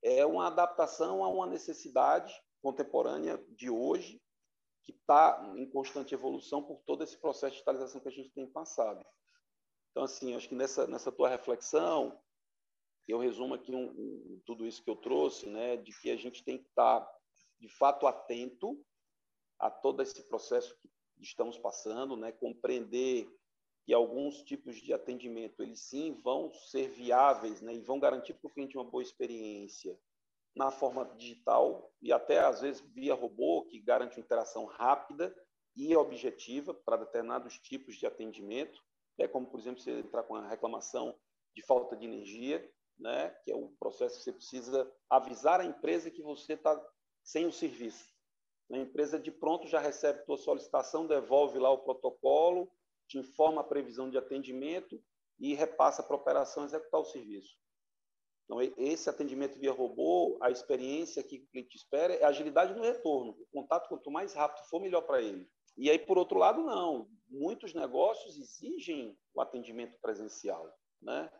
[0.00, 2.32] é uma adaptação a uma necessidade
[2.62, 4.21] contemporânea de hoje
[4.84, 8.46] que está em constante evolução por todo esse processo de digitalização que a gente tem
[8.46, 9.04] passado.
[9.90, 12.18] Então, assim, acho que nessa, nessa tua reflexão,
[13.06, 16.42] eu resumo aqui um, um, tudo isso que eu trouxe, né, de que a gente
[16.42, 17.06] tem que estar,
[17.60, 18.82] de fato, atento
[19.58, 20.90] a todo esse processo que
[21.20, 23.28] estamos passando, né, compreender
[23.84, 28.48] que alguns tipos de atendimento, eles sim vão ser viáveis né, e vão garantir para
[28.48, 29.98] o cliente uma boa experiência
[30.54, 35.34] na forma digital e até, às vezes, via robô, que garante uma interação rápida
[35.74, 38.82] e objetiva para determinados tipos de atendimento,
[39.18, 41.18] é como, por exemplo, você entrar com uma reclamação
[41.54, 46.10] de falta de energia, né, que é um processo que você precisa avisar a empresa
[46.10, 46.80] que você está
[47.22, 48.12] sem o serviço.
[48.70, 52.70] A empresa de pronto já recebe tua solicitação, devolve lá o protocolo,
[53.06, 55.02] te informa a previsão de atendimento
[55.38, 57.56] e repassa para a operação executar o serviço.
[58.44, 63.32] Então, esse atendimento via robô, a experiência que o cliente espera é agilidade no retorno.
[63.32, 65.48] O contato, quanto mais rápido for, melhor para ele.
[65.76, 67.08] E aí, por outro lado, não.
[67.28, 70.70] Muitos negócios exigem o atendimento presencial.
[71.00, 71.30] Né?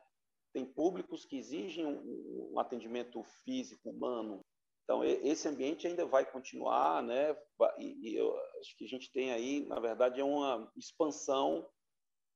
[0.52, 4.40] Tem públicos que exigem um, atendimento físico, humano.
[4.84, 7.36] Então, esse ambiente ainda vai continuar, né?
[7.78, 11.66] E, e eu acho que a gente tem aí, na verdade, é uma expansão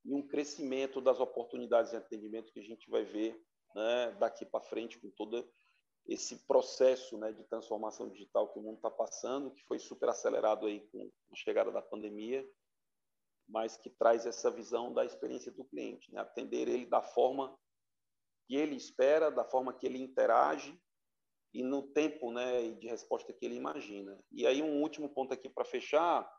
[0.04, 3.42] e um crescimento das oportunidades de atendimento que a gente vai ver
[3.76, 5.46] né, daqui para frente com todo
[6.06, 10.66] esse processo né, de transformação digital que o mundo está passando, que foi super acelerado
[10.66, 12.48] aí com a chegada da pandemia,
[13.46, 17.56] mas que traz essa visão da experiência do cliente, né, atender ele da forma
[18.48, 20.80] que ele espera, da forma que ele interage
[21.52, 24.18] e no tempo né, de resposta que ele imagina.
[24.32, 26.30] E aí um último ponto aqui para fechar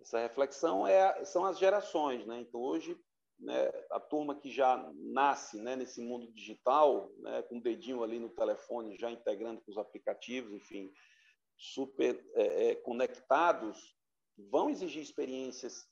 [0.00, 2.26] essa reflexão é, são as gerações.
[2.26, 2.40] Né?
[2.40, 2.98] Então hoje
[3.38, 8.18] né, a turma que já nasce né, nesse mundo digital, né, com o dedinho ali
[8.18, 10.92] no telefone, já integrando com os aplicativos, enfim,
[11.56, 13.96] super é, é, conectados,
[14.50, 15.86] vão exigir experiências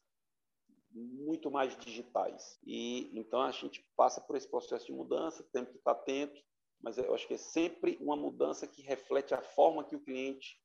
[0.90, 2.58] muito mais digitais.
[2.64, 6.40] E então a gente passa por esse processo de mudança, temos que estar atento,
[6.82, 10.60] mas eu acho que é sempre uma mudança que reflete a forma que o cliente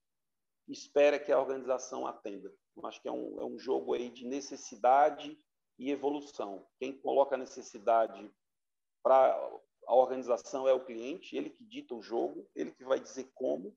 [0.68, 2.54] espera que a organização atenda.
[2.76, 5.38] Eu acho que é um, é um jogo aí de necessidade
[5.78, 6.66] e evolução.
[6.80, 8.32] Quem coloca a necessidade
[9.04, 9.38] para
[9.88, 13.76] a organização é o cliente, ele que dita o jogo, ele que vai dizer como,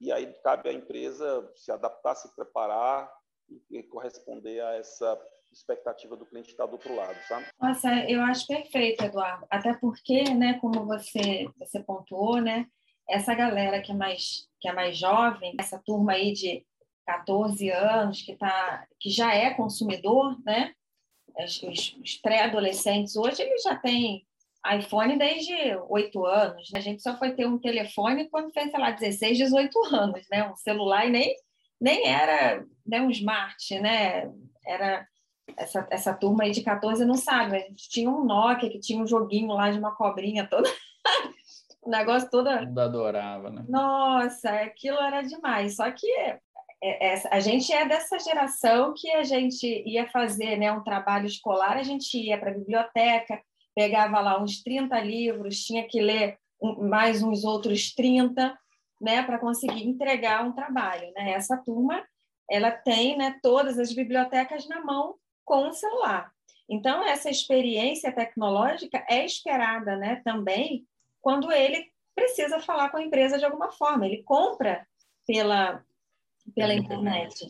[0.00, 3.10] e aí cabe à empresa se adaptar, se preparar
[3.70, 5.20] e corresponder a essa
[5.52, 7.46] expectativa do cliente que está do outro lado, sabe?
[7.60, 9.46] Nossa, eu acho perfeito, Eduardo.
[9.50, 12.66] Até porque, né, como você você pontuou, né,
[13.08, 16.64] essa galera que é mais que é mais jovem, essa turma aí de
[17.06, 20.74] 14 anos que tá que já é consumidor, né?
[21.38, 24.26] Os, os pré-adolescentes hoje eles já têm
[24.78, 25.54] iPhone desde
[25.88, 26.70] oito anos.
[26.70, 26.78] Né?
[26.78, 30.50] A gente só foi ter um telefone quando fez, sei lá, 16, 18 anos, né?
[30.50, 31.34] Um celular e nem,
[31.80, 34.30] nem era né, um smart, né?
[34.66, 35.06] Era
[35.56, 37.56] essa, essa turma aí de 14 não sabe.
[37.56, 40.68] A gente tinha um Nokia que tinha um joguinho lá de uma cobrinha toda.
[41.82, 42.50] o negócio todo.
[42.58, 43.64] Tudo adorava, né?
[43.68, 45.76] Nossa, aquilo era demais.
[45.76, 46.06] Só que
[47.30, 51.82] a gente é dessa geração que a gente ia fazer né, um trabalho escolar, a
[51.82, 53.40] gente ia para a biblioteca,
[53.74, 56.38] pegava lá uns 30 livros, tinha que ler
[56.78, 58.58] mais uns outros 30
[59.00, 61.10] né, para conseguir entregar um trabalho.
[61.14, 61.32] Né?
[61.32, 62.02] Essa turma
[62.50, 65.14] ela tem né, todas as bibliotecas na mão
[65.44, 66.32] com o celular.
[66.68, 70.86] Então, essa experiência tecnológica é esperada né, também
[71.20, 74.06] quando ele precisa falar com a empresa de alguma forma.
[74.06, 74.86] Ele compra
[75.26, 75.84] pela,
[76.54, 77.48] pela internet,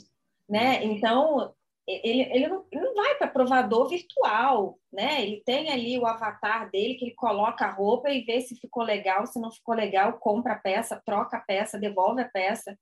[0.48, 0.84] né?
[0.84, 1.52] Então
[1.86, 5.22] ele, ele, não, ele não vai para provador virtual, né?
[5.22, 8.82] Ele tem ali o avatar dele que ele coloca a roupa e vê se ficou
[8.82, 12.78] legal, se não ficou legal, compra a peça, troca a peça, devolve a peça,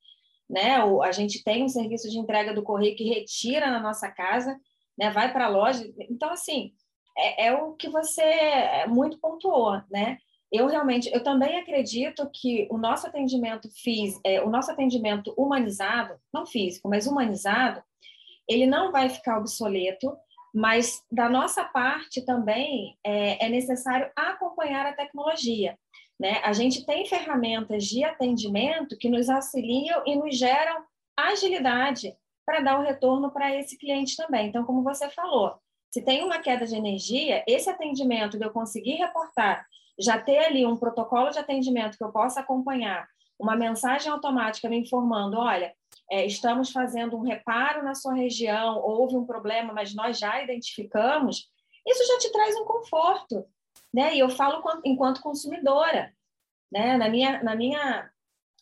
[0.48, 0.84] né?
[0.84, 4.58] O, a gente tem um serviço de entrega do correio que retira na nossa casa,
[4.98, 5.10] né?
[5.10, 5.82] Vai para a loja.
[6.10, 6.72] Então assim
[7.16, 10.18] é, é o que você é muito pontuou, né?
[10.50, 16.14] Eu realmente, eu também acredito que o nosso atendimento físico, é, o nosso atendimento humanizado,
[16.32, 17.82] não físico, mas humanizado,
[18.48, 20.16] ele não vai ficar obsoleto,
[20.54, 25.78] mas da nossa parte também é, é necessário acompanhar a tecnologia.
[26.18, 26.40] Né?
[26.42, 30.82] A gente tem ferramentas de atendimento que nos auxiliam e nos geram
[31.16, 34.48] agilidade para dar o retorno para esse cliente também.
[34.48, 35.54] Então, como você falou,
[35.90, 39.66] se tem uma queda de energia, esse atendimento de eu conseguir reportar
[39.98, 43.08] já ter ali um protocolo de atendimento que eu possa acompanhar,
[43.38, 45.72] uma mensagem automática me informando, olha,
[46.10, 51.48] é, estamos fazendo um reparo na sua região, houve um problema, mas nós já identificamos,
[51.86, 53.44] isso já te traz um conforto,
[53.92, 54.14] né?
[54.14, 56.12] E eu falo enquanto consumidora,
[56.70, 56.96] né?
[56.96, 58.10] Na minha, na minha,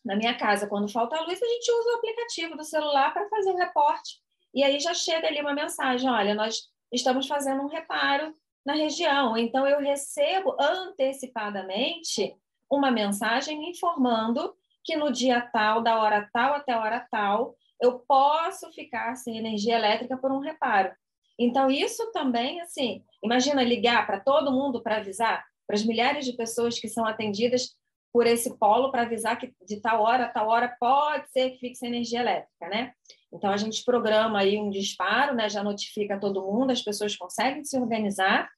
[0.05, 3.51] na minha casa, quando falta luz, a gente usa o aplicativo do celular para fazer
[3.51, 4.21] o reporte.
[4.55, 8.35] E aí já chega ali uma mensagem, olha, nós estamos fazendo um reparo
[8.67, 9.37] na região.
[9.37, 12.35] Então, eu recebo antecipadamente
[12.69, 14.53] uma mensagem me informando
[14.85, 19.39] que no dia tal, da hora tal até a hora tal, eu posso ficar sem
[19.39, 20.93] energia elétrica por um reparo.
[21.39, 26.33] Então, isso também, assim, imagina ligar para todo mundo para avisar, para as milhares de
[26.33, 27.77] pessoas que são atendidas
[28.17, 31.91] por esse polo para avisar que de tal hora, tal hora pode ser que sem
[31.91, 32.95] energia elétrica, né?
[33.31, 35.51] Então a gente programa aí um disparo, né?
[35.51, 38.49] Já notifica todo mundo, as pessoas conseguem se organizar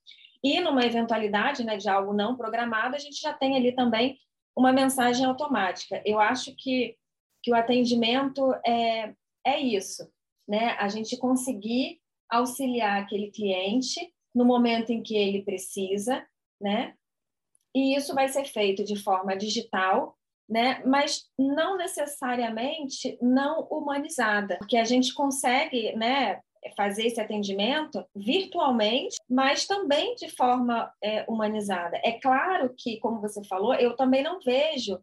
[0.45, 4.17] e numa eventualidade, né, de algo não programado, a gente já tem ali também
[4.57, 6.01] uma mensagem automática.
[6.07, 6.95] Eu acho que
[7.43, 9.13] que o atendimento é
[9.45, 10.09] é isso,
[10.47, 10.77] né?
[10.79, 11.99] A gente conseguir
[12.31, 16.25] auxiliar aquele cliente no momento em que ele precisa,
[16.61, 16.95] né?
[17.75, 20.17] E isso vai ser feito de forma digital,
[20.49, 20.83] né?
[20.85, 26.41] Mas não necessariamente não humanizada, porque a gente consegue, né?
[26.77, 31.99] fazer esse atendimento virtualmente, mas também de forma é, humanizada.
[32.03, 35.01] É claro que, como você falou, eu também não vejo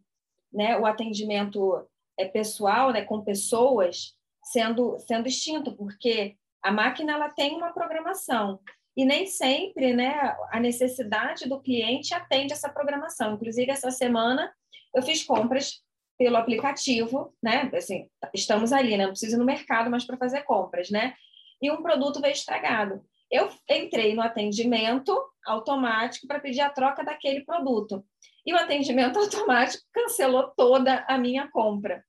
[0.51, 1.85] né, o atendimento
[2.17, 8.59] é, pessoal, né, com pessoas, sendo, sendo extinto, porque a máquina ela tem uma programação
[8.95, 13.33] e nem sempre né, a necessidade do cliente atende essa programação.
[13.33, 14.51] Inclusive, essa semana
[14.93, 15.83] eu fiz compras
[16.17, 17.69] pelo aplicativo, né?
[17.73, 19.03] Assim, estamos ali, né?
[19.03, 21.13] Não preciso ir no mercado mais para fazer compras, né?
[21.61, 23.03] E um produto veio estragado.
[23.29, 25.13] Eu entrei no atendimento
[25.45, 28.05] automático para pedir a troca daquele produto.
[28.45, 32.03] E o atendimento automático cancelou toda a minha compra.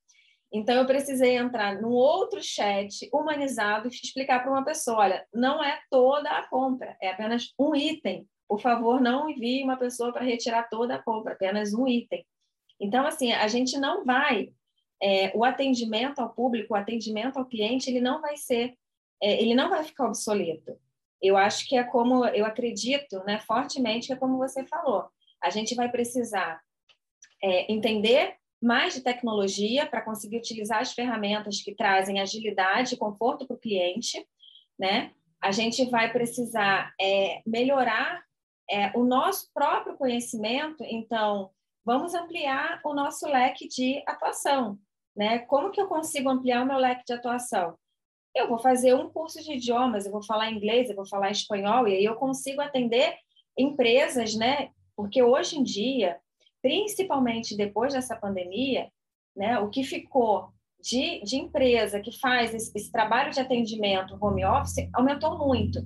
[0.53, 5.63] Então, eu precisei entrar num outro chat humanizado e explicar para uma pessoa: olha, não
[5.63, 8.27] é toda a compra, é apenas um item.
[8.49, 12.25] Por favor, não envie uma pessoa para retirar toda a compra, apenas um item.
[12.81, 14.51] Então, assim, a gente não vai.
[15.03, 18.75] É, o atendimento ao público, o atendimento ao cliente, ele não vai ser,
[19.23, 20.79] é, ele não vai ficar obsoleto.
[21.21, 25.07] Eu acho que é como, eu acredito, né, fortemente, que é como você falou.
[25.43, 26.61] A gente vai precisar
[27.43, 33.47] é, entender mais de tecnologia para conseguir utilizar as ferramentas que trazem agilidade e conforto
[33.47, 34.27] para o cliente,
[34.77, 35.13] né?
[35.41, 38.25] A gente vai precisar é, melhorar
[38.69, 41.51] é, o nosso próprio conhecimento, então
[41.85, 44.77] vamos ampliar o nosso leque de atuação,
[45.17, 45.39] né?
[45.39, 47.79] Como que eu consigo ampliar o meu leque de atuação?
[48.35, 51.87] Eu vou fazer um curso de idiomas, eu vou falar inglês, eu vou falar espanhol,
[51.87, 53.17] e aí eu consigo atender
[53.57, 54.71] empresas, né?
[54.97, 56.19] Porque hoje em dia
[56.67, 58.91] principalmente depois dessa pandemia,
[59.37, 60.49] né, o que ficou
[60.81, 65.81] de, de empresa que faz esse, esse, trabalho de atendimento home office aumentou muito.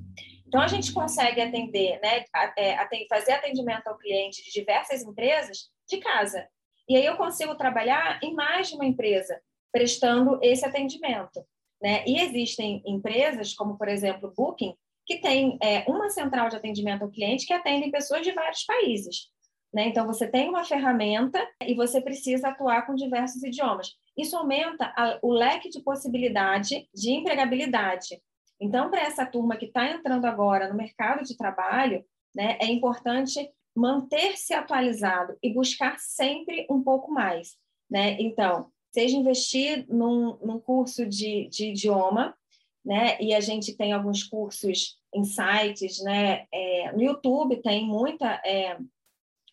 [0.47, 2.25] Então, a gente consegue atender, né,
[2.57, 2.77] é,
[3.11, 6.49] fazer atendimento ao cliente de diversas empresas de casa.
[6.88, 9.38] E aí eu consigo trabalhar em mais de uma empresa
[9.71, 11.45] prestando esse atendimento.
[11.81, 12.03] Né?
[12.07, 14.75] E existem empresas, como por exemplo Booking,
[15.07, 19.29] que tem é, uma central de atendimento ao cliente que atendem pessoas de vários países.
[19.72, 19.87] Né?
[19.87, 23.94] Então, você tem uma ferramenta e você precisa atuar com diversos idiomas.
[24.16, 28.20] Isso aumenta a, o leque de possibilidade de empregabilidade.
[28.61, 32.04] Então, para essa turma que está entrando agora no mercado de trabalho,
[32.35, 37.56] né, é importante manter-se atualizado e buscar sempre um pouco mais.
[37.88, 38.20] Né?
[38.20, 42.37] Então, seja investir num, num curso de, de, idioma,
[42.85, 43.16] né?
[43.20, 46.46] e a gente tem alguns cursos em sites, né?
[46.52, 48.78] É, no YouTube tem muita é,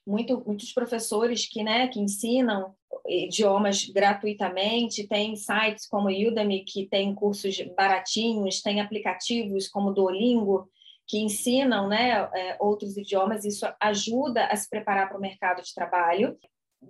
[0.08, 2.74] muito, muitos professores que, né, que ensinam
[3.06, 10.70] idiomas gratuitamente, tem sites como Udemy que tem cursos baratinhos, tem aplicativos como Duolingo
[11.06, 15.74] que ensinam né, é, outros idiomas, isso ajuda a se preparar para o mercado de
[15.74, 16.38] trabalho.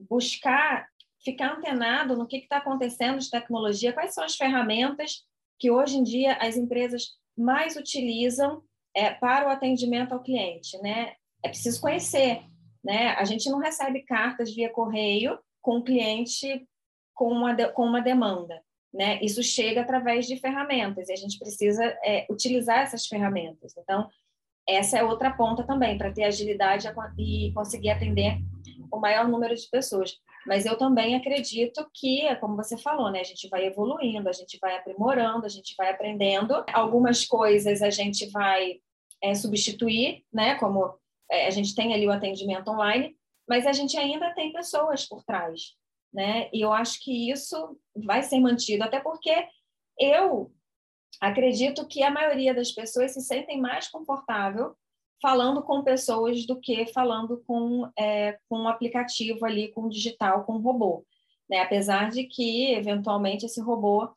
[0.09, 0.87] Buscar,
[1.23, 5.23] ficar antenado no que está acontecendo de tecnologia, quais são as ferramentas
[5.59, 8.63] que hoje em dia as empresas mais utilizam
[8.95, 10.79] é, para o atendimento ao cliente.
[10.79, 11.13] Né?
[11.43, 12.41] É preciso conhecer
[12.87, 13.09] né?
[13.17, 16.65] A gente não recebe cartas via correio com o cliente
[17.13, 18.63] com uma, de, com uma demanda.
[18.93, 19.19] Né?
[19.21, 23.75] Isso chega através de ferramentas e a gente precisa é, utilizar essas ferramentas.
[23.77, 24.09] Então,
[24.65, 26.87] essa é outra ponta também, para ter agilidade
[27.17, 28.37] e conseguir atender
[28.89, 30.17] o maior número de pessoas.
[30.45, 34.57] Mas eu também acredito que, como você falou, né, a gente vai evoluindo, a gente
[34.61, 36.63] vai aprimorando, a gente vai aprendendo.
[36.73, 38.79] Algumas coisas a gente vai
[39.21, 40.97] é, substituir, né, como
[41.31, 43.15] é, a gente tem ali o atendimento online,
[43.47, 45.73] mas a gente ainda tem pessoas por trás,
[46.13, 46.49] né?
[46.53, 49.47] E eu acho que isso vai ser mantido, até porque
[49.99, 50.51] eu
[51.21, 54.75] acredito que a maioria das pessoas se sentem mais confortável
[55.21, 60.43] falando com pessoas do que falando com, é, com um aplicativo ali, com um digital,
[60.43, 61.05] com um robô.
[61.49, 61.59] Né?
[61.59, 64.09] Apesar de que, eventualmente, esse robô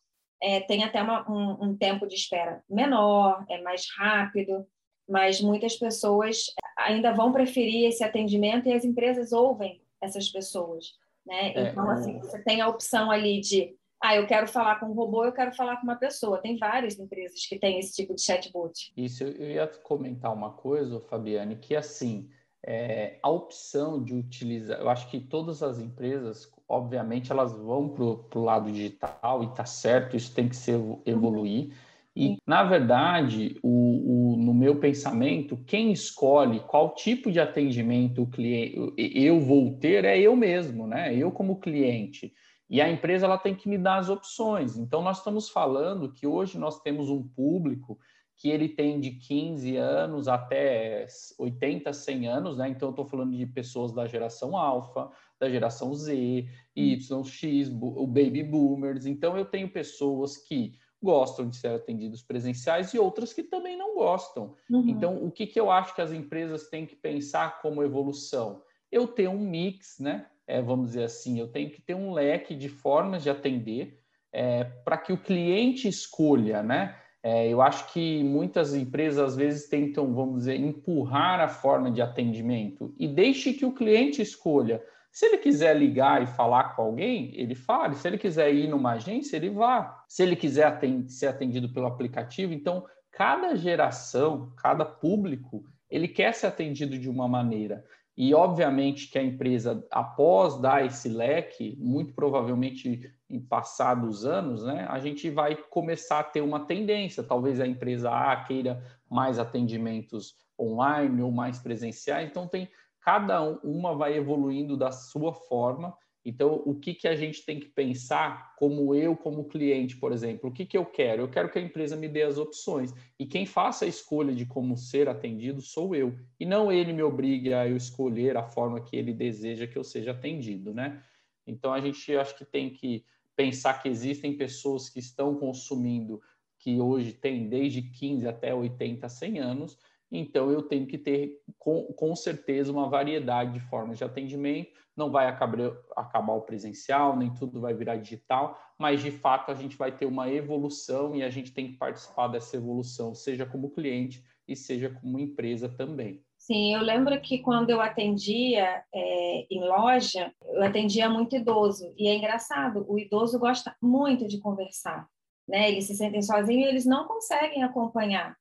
[0.42, 4.66] é, tem até uma, um, um tempo de espera menor, é mais rápido,
[5.11, 6.46] mas muitas pessoas
[6.78, 10.94] ainda vão preferir esse atendimento e as empresas ouvem essas pessoas.
[11.26, 11.52] Né?
[11.52, 14.94] É, então, assim, você tem a opção ali de ah, eu quero falar com um
[14.94, 16.40] robô, eu quero falar com uma pessoa.
[16.40, 18.92] Tem várias empresas que têm esse tipo de chatbot.
[18.96, 22.30] Isso, eu ia comentar uma coisa, Fabiane, que assim,
[22.64, 28.38] é, a opção de utilizar, eu acho que todas as empresas, obviamente, elas vão para
[28.38, 31.66] o lado digital e tá certo, isso tem que ser evoluir.
[31.66, 31.89] Uhum.
[32.20, 38.26] E, na verdade, o, o, no meu pensamento, quem escolhe qual tipo de atendimento o
[38.26, 41.14] cliente, eu vou ter é eu mesmo, né?
[41.16, 42.34] Eu como cliente.
[42.68, 44.76] E a empresa ela tem que me dar as opções.
[44.76, 47.98] Então, nós estamos falando que hoje nós temos um público
[48.36, 51.06] que ele tem de 15 anos até
[51.38, 52.68] 80, 100 anos, né?
[52.68, 56.46] Então, eu estou falando de pessoas da geração alfa, da geração Z,
[56.76, 59.06] Y, X, o baby boomers.
[59.06, 63.94] Então, eu tenho pessoas que gostam de ser atendidos presenciais e outras que também não
[63.94, 64.55] gostam.
[64.70, 64.88] Uhum.
[64.88, 68.62] Então, o que, que eu acho que as empresas têm que pensar como evolução?
[68.90, 70.26] Eu tenho um mix, né?
[70.51, 74.01] é, vamos dizer assim, eu tenho que ter um leque de formas de atender
[74.32, 76.96] é, para que o cliente escolha, né?
[77.22, 82.03] É, eu acho que muitas empresas às vezes tentam, vamos dizer, empurrar a forma de
[82.03, 84.82] atendimento e deixe que o cliente escolha.
[85.12, 87.94] Se ele quiser ligar e falar com alguém, ele fale.
[87.96, 90.04] Se ele quiser ir numa agência, ele vá.
[90.08, 96.32] Se ele quiser atend ser atendido pelo aplicativo, então cada geração, cada público, ele quer
[96.32, 97.84] ser atendido de uma maneira.
[98.16, 104.86] E, obviamente, que a empresa, após dar esse leque, muito provavelmente em passados anos, né,
[104.90, 107.22] a gente vai começar a ter uma tendência.
[107.22, 112.28] Talvez a empresa A queira mais atendimentos online ou mais presenciais.
[112.28, 112.68] Então, tem
[113.01, 117.68] cada uma vai evoluindo da sua forma então, o que, que a gente tem que
[117.68, 121.22] pensar, como eu, como cliente, por exemplo, o que, que eu quero?
[121.22, 122.94] Eu quero que a empresa me dê as opções.
[123.18, 126.14] E quem faça a escolha de como ser atendido sou eu.
[126.38, 129.84] E não ele me obrigue a eu escolher a forma que ele deseja que eu
[129.84, 131.03] seja atendido, né?
[131.46, 136.20] Então, a gente acho que tem que pensar que existem pessoas que estão consumindo,
[136.59, 139.78] que hoje tem desde 15 até 80, 100 anos,
[140.11, 144.70] então eu tenho que ter com, com certeza uma variedade de formas de atendimento.
[144.96, 149.54] Não vai acabar, acabar o presencial, nem tudo vai virar digital, mas de fato a
[149.54, 153.70] gente vai ter uma evolução e a gente tem que participar dessa evolução, seja como
[153.70, 156.22] cliente e seja como empresa também.
[156.36, 161.92] Sim, eu lembro que quando eu atendia é, em loja, eu atendia muito idoso.
[161.96, 165.06] E é engraçado, o idoso gosta muito de conversar.
[165.46, 165.70] Né?
[165.70, 168.39] Eles se sentem sozinhos e eles não conseguem acompanhar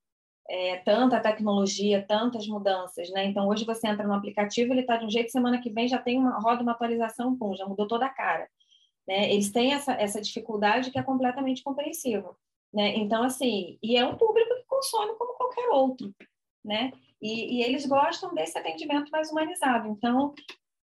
[0.49, 3.25] é, tanta tecnologia, tantas mudanças, né?
[3.25, 5.99] Então hoje você entra no aplicativo, ele está de um jeito, semana que vem já
[5.99, 8.49] tem uma roda uma atualização, pum, já mudou toda a cara.
[9.07, 9.31] Né?
[9.31, 12.35] Eles têm essa, essa dificuldade que é completamente compreensível,
[12.73, 12.95] né?
[12.97, 16.13] Então assim, e é um público que consome como qualquer outro,
[16.65, 16.91] né?
[17.21, 19.87] E, e eles gostam desse atendimento mais humanizado.
[19.89, 20.33] Então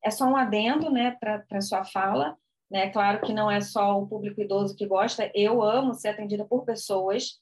[0.04, 2.36] é só um adendo, né, para sua fala.
[2.70, 2.90] Né?
[2.90, 5.30] Claro que não é só o público idoso que gosta.
[5.34, 7.40] Eu amo ser atendida por pessoas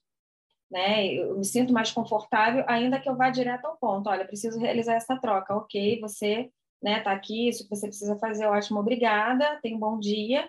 [0.71, 1.07] né?
[1.07, 4.09] Eu me sinto mais confortável, ainda que eu vá direto ao ponto.
[4.09, 5.55] Olha, preciso realizar essa troca.
[5.55, 6.51] Ok, você
[6.83, 10.49] né, tá aqui, isso que você precisa fazer, ótimo, obrigada, tenha um bom dia.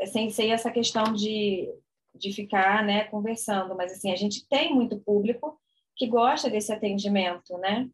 [0.00, 1.72] É, sem ser essa questão de,
[2.14, 5.58] de ficar, né, conversando, mas assim, a gente tem muito público
[5.96, 7.88] que gosta desse atendimento, né?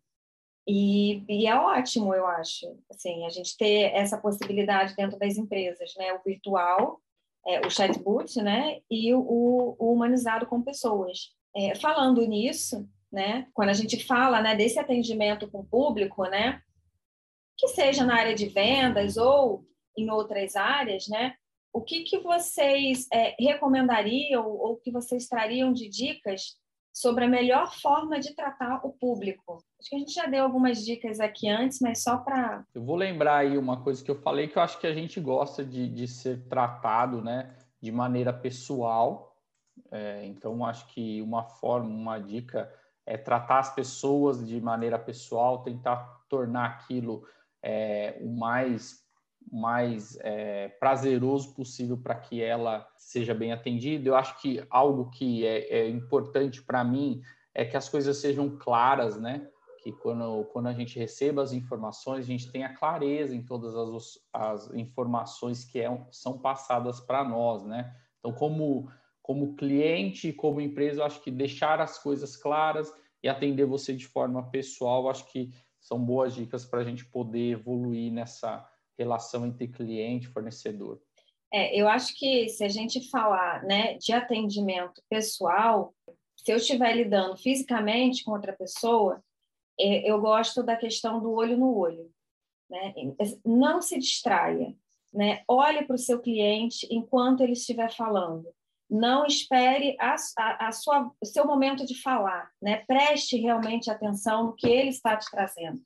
[0.67, 5.95] E, e, é ótimo, eu acho, assim, a gente ter essa possibilidade dentro das empresas,
[5.97, 6.13] né?
[6.13, 7.01] O virtual,
[7.47, 8.81] é, o chatbot, né?
[8.91, 11.36] E o, o humanizado com pessoas.
[11.57, 16.61] É, falando nisso, né, quando a gente fala né, desse atendimento com o público, né,
[17.57, 19.65] que seja na área de vendas ou
[19.97, 21.35] em outras áreas, né,
[21.73, 26.57] o que, que vocês é, recomendariam ou que vocês trariam de dicas
[26.91, 29.63] sobre a melhor forma de tratar o público?
[29.79, 32.65] Acho que a gente já deu algumas dicas aqui antes, mas só para.
[32.75, 35.21] Eu vou lembrar aí uma coisa que eu falei que eu acho que a gente
[35.21, 39.36] gosta de, de ser tratado né, de maneira pessoal
[39.91, 42.73] é, então, acho que uma forma, uma dica
[43.05, 47.25] é tratar as pessoas de maneira pessoal, tentar tornar aquilo
[47.63, 49.05] é, o mais,
[49.51, 54.09] mais é, prazeroso possível para que ela seja bem atendida.
[54.09, 57.23] Eu acho que algo que é, é importante para mim
[57.55, 59.49] é que as coisas sejam claras, né?
[59.83, 64.19] Que quando, quando a gente receba as informações, a gente tenha clareza em todas as,
[64.33, 67.95] as informações que é, são passadas para nós, né?
[68.19, 68.91] Então, como
[69.27, 74.07] como cliente, como empresa, eu acho que deixar as coisas claras e atender você de
[74.07, 75.51] forma pessoal, acho que
[75.81, 78.65] são boas dicas para a gente poder evoluir nessa
[78.97, 81.03] relação entre cliente e fornecedor.
[81.53, 85.93] É, eu acho que se a gente falar né, de atendimento pessoal,
[86.37, 89.21] se eu estiver lidando fisicamente com outra pessoa,
[89.77, 92.09] é, eu gosto da questão do olho no olho.
[92.71, 92.95] Né?
[93.45, 94.73] Não se distraia.
[95.13, 95.43] Né?
[95.49, 98.55] Olhe para o seu cliente enquanto ele estiver falando.
[98.89, 102.51] Não espere a, a, a sua, o seu momento de falar.
[102.63, 102.85] Né?
[102.87, 105.81] Preste realmente atenção no que ele está te trazendo.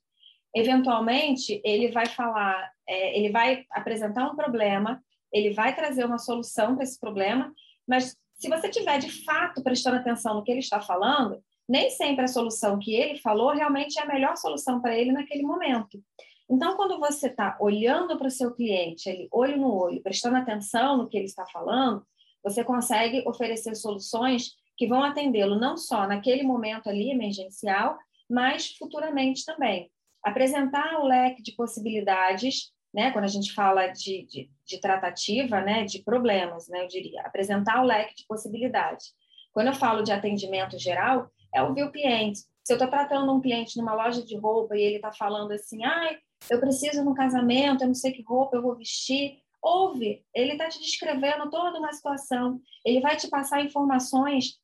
[0.55, 6.75] Eventualmente, ele vai falar, é, ele vai apresentar um problema, ele vai trazer uma solução
[6.75, 7.53] para esse problema,
[7.87, 12.25] mas se você tiver de fato prestando atenção no que ele está falando, nem sempre
[12.25, 16.03] a solução que ele falou realmente é a melhor solução para ele naquele momento.
[16.49, 20.97] Então, quando você está olhando para o seu cliente, ele olho no olho, prestando atenção
[20.97, 22.05] no que ele está falando,
[22.43, 27.97] você consegue oferecer soluções que vão atendê-lo não só naquele momento ali emergencial,
[28.29, 29.91] mas futuramente também.
[30.23, 35.85] Apresentar o leque de possibilidades, né, quando a gente fala de, de, de tratativa, né,
[35.85, 39.13] de problemas, né, eu diria, apresentar o leque de possibilidades.
[39.53, 42.39] Quando eu falo de atendimento geral, é ouvir o cliente.
[42.63, 45.83] Se eu estou tratando um cliente numa loja de roupa e ele está falando assim,
[45.83, 46.17] ai,
[46.49, 49.39] eu preciso no casamento, eu não sei que roupa eu vou vestir.
[49.61, 54.59] Ouve, ele está te descrevendo toda uma situação, ele vai te passar informações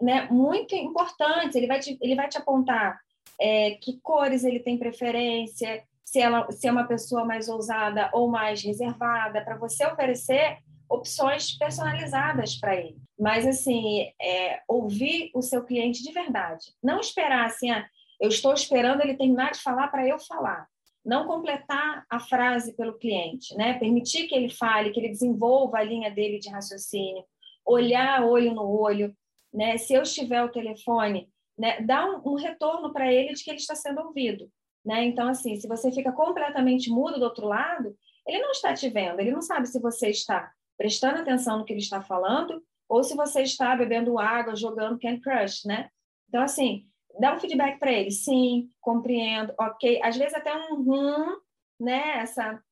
[0.00, 3.00] né, muito importantes, ele vai te, ele vai te apontar
[3.40, 8.28] é, que cores ele tem preferência, se, ela, se é uma pessoa mais ousada ou
[8.28, 12.98] mais reservada, para você oferecer opções personalizadas para ele.
[13.18, 16.66] Mas, assim, é, ouvir o seu cliente de verdade.
[16.82, 17.86] Não esperar assim, ah,
[18.20, 20.68] eu estou esperando ele terminar de falar para eu falar
[21.04, 23.78] não completar a frase pelo cliente, né?
[23.78, 27.24] Permitir que ele fale, que ele desenvolva a linha dele de raciocínio,
[27.64, 29.14] olhar olho no olho,
[29.52, 29.76] né?
[29.78, 31.28] Se eu estiver o telefone,
[31.58, 31.78] né,
[32.24, 34.48] um, um retorno para ele de que ele está sendo ouvido,
[34.84, 35.04] né?
[35.04, 37.96] Então assim, se você fica completamente mudo do outro lado,
[38.26, 41.72] ele não está te vendo, ele não sabe se você está prestando atenção no que
[41.72, 45.88] ele está falando ou se você está bebendo água, jogando Candy Crush, né?
[46.28, 46.86] Então assim,
[47.18, 50.00] dá um feedback para ele, sim, compreendo, ok.
[50.02, 51.36] Às vezes até um hum,
[51.80, 52.18] né?
[52.18, 52.62] Essa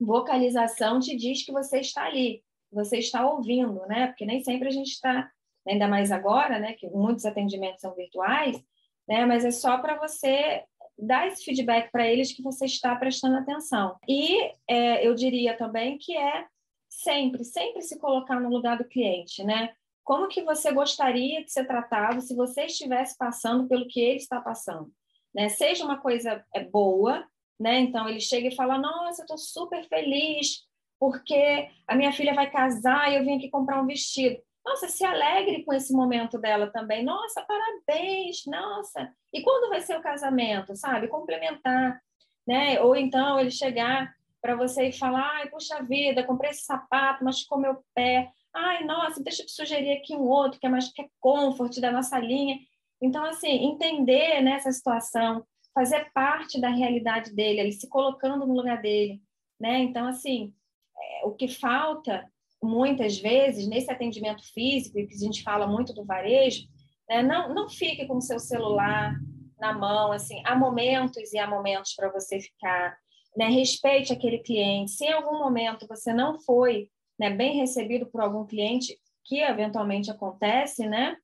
[0.00, 4.08] vocalização te diz que você está ali, você está ouvindo, né?
[4.08, 5.30] Porque nem sempre a gente está,
[5.66, 6.74] ainda mais agora, né?
[6.74, 8.62] Que muitos atendimentos são virtuais,
[9.08, 9.24] né?
[9.24, 10.64] Mas é só para você
[10.98, 13.96] dar esse feedback para eles que você está prestando atenção.
[14.06, 16.46] E é, eu diria também que é
[16.88, 19.70] sempre, sempre se colocar no lugar do cliente, né?
[20.08, 24.40] Como que você gostaria de ser tratado se você estivesse passando pelo que ele está
[24.40, 24.90] passando,
[25.34, 25.50] né?
[25.50, 27.26] Seja uma coisa é boa,
[27.60, 27.80] né?
[27.80, 30.66] Então ele chega e fala: "Nossa, eu estou super feliz
[30.98, 34.40] porque a minha filha vai casar e eu vim aqui comprar um vestido".
[34.64, 37.04] Nossa, se alegre com esse momento dela também.
[37.04, 39.12] Nossa, parabéns, nossa.
[39.30, 41.08] E quando vai ser o casamento, sabe?
[41.08, 42.00] Complementar,
[42.46, 42.80] né?
[42.80, 47.58] Ou então ele chegar para você e falar: "Ai, puxa vida, comprei esse sapato, machucou
[47.58, 48.32] meu pé".
[48.60, 51.78] Ai, nossa, deixa eu te sugerir aqui um outro que é mais que é comfort
[51.78, 52.58] da nossa linha.
[53.00, 58.82] Então, assim, entender nessa situação, fazer parte da realidade dele, ele se colocando no lugar
[58.82, 59.22] dele,
[59.60, 59.78] né?
[59.78, 60.52] Então, assim,
[61.00, 62.28] é, o que falta
[62.60, 66.66] muitas vezes nesse atendimento físico, e que a gente fala muito do varejo,
[67.08, 67.22] né?
[67.22, 69.14] não, não fique com o seu celular
[69.60, 72.98] na mão, assim, há momentos e há momentos para você ficar,
[73.36, 73.46] né?
[73.50, 74.90] Respeite aquele cliente.
[74.90, 80.10] Se em algum momento você não foi né, bem recebido por algum cliente, que eventualmente
[80.10, 81.16] acontece, né?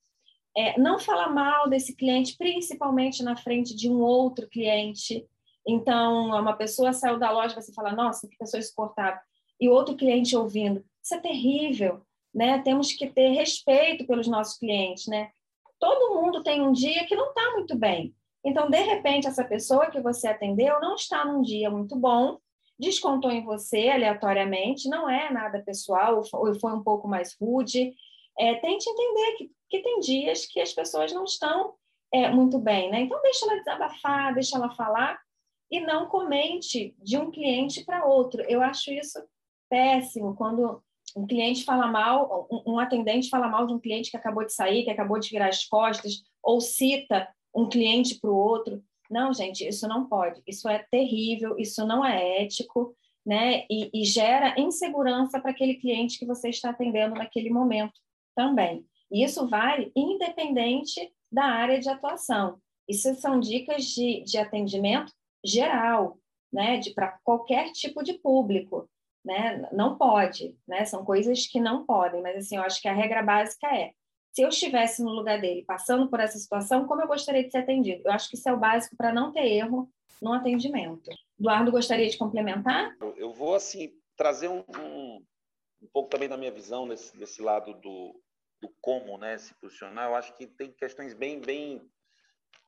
[0.56, 5.26] É, não falar mal desse cliente, principalmente na frente de um outro cliente.
[5.66, 9.20] Então, uma pessoa saiu da loja, você fala, nossa, que pessoa insuportável.
[9.60, 12.58] E outro cliente ouvindo, isso é terrível, né?
[12.60, 15.30] Temos que ter respeito pelos nossos clientes, né?
[15.78, 18.14] Todo mundo tem um dia que não está muito bem.
[18.44, 22.38] Então, de repente, essa pessoa que você atendeu não está num dia muito bom
[22.78, 27.94] descontou em você aleatoriamente, não é nada pessoal, ou foi um pouco mais rude.
[28.38, 31.74] É, tente entender que, que tem dias que as pessoas não estão
[32.12, 33.00] é, muito bem, né?
[33.00, 35.18] Então, deixa ela desabafar, deixa ela falar
[35.70, 38.42] e não comente de um cliente para outro.
[38.42, 39.18] Eu acho isso
[39.68, 40.82] péssimo quando
[41.16, 44.84] um cliente fala mal, um atendente fala mal de um cliente que acabou de sair,
[44.84, 48.82] que acabou de virar as costas, ou cita um cliente para o outro.
[49.14, 50.42] Não, gente, isso não pode.
[50.44, 53.64] Isso é terrível, isso não é ético, né?
[53.70, 57.92] E, e gera insegurança para aquele cliente que você está atendendo naquele momento
[58.34, 58.84] também.
[59.12, 62.58] E isso vale independente da área de atuação.
[62.88, 65.12] Isso são dicas de, de atendimento
[65.44, 66.18] geral,
[66.52, 66.80] né?
[66.92, 68.90] Para qualquer tipo de público,
[69.24, 69.68] né?
[69.70, 70.84] Não pode, né?
[70.84, 73.92] São coisas que não podem, mas assim, eu acho que a regra básica é
[74.34, 77.58] se eu estivesse no lugar dele, passando por essa situação, como eu gostaria de ser
[77.58, 78.02] atendido?
[78.04, 79.88] Eu acho que isso é o básico para não ter erro
[80.20, 81.08] no atendimento.
[81.38, 82.96] Eduardo, gostaria de complementar?
[83.16, 85.24] Eu vou, assim, trazer um, um,
[85.82, 88.20] um pouco também da minha visão nesse, nesse lado do,
[88.60, 91.80] do como, né, se posicionar, eu acho que tem questões bem, bem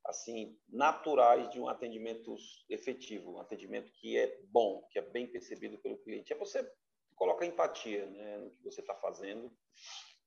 [0.04, 2.36] assim naturais de um atendimento
[2.70, 6.32] efetivo, um atendimento que é bom, que é bem percebido pelo cliente.
[6.32, 6.64] É você
[7.16, 9.50] colocar empatia né, no que você está fazendo.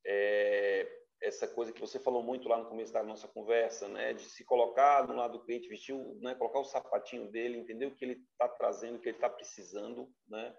[0.06, 4.24] É, essa coisa que você falou muito lá no começo da nossa conversa, né, de
[4.24, 8.06] se colocar do lado do cliente, vestir, né, colocar o sapatinho dele, entender o que
[8.06, 10.56] ele está trazendo, o que ele está precisando, né,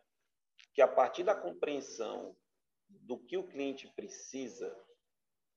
[0.75, 2.37] que a partir da compreensão
[2.89, 4.77] do que o cliente precisa,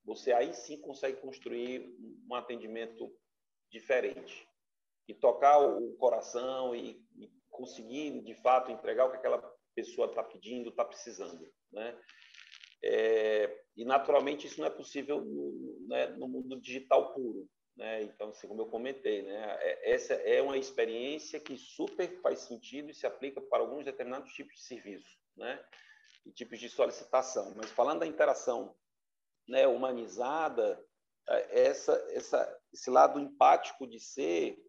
[0.04, 1.94] você aí sim consegue construir
[2.28, 3.14] um atendimento
[3.70, 4.46] diferente
[5.08, 9.38] e tocar o coração e, e conseguir de fato entregar o que aquela
[9.74, 11.98] pessoa está pedindo, está precisando, né?
[12.86, 18.02] É, e naturalmente isso não é possível no, né, no mundo digital puro, né?
[18.02, 22.90] Então, assim, como eu comentei, né, é, essa é uma experiência que super faz sentido
[22.90, 25.64] e se aplica para alguns determinados tipos de serviço, né?
[26.26, 27.54] E tipos de solicitação.
[27.56, 28.76] Mas falando da interação,
[29.48, 30.78] né, humanizada,
[31.26, 34.62] é, essa, essa, esse lado empático de ser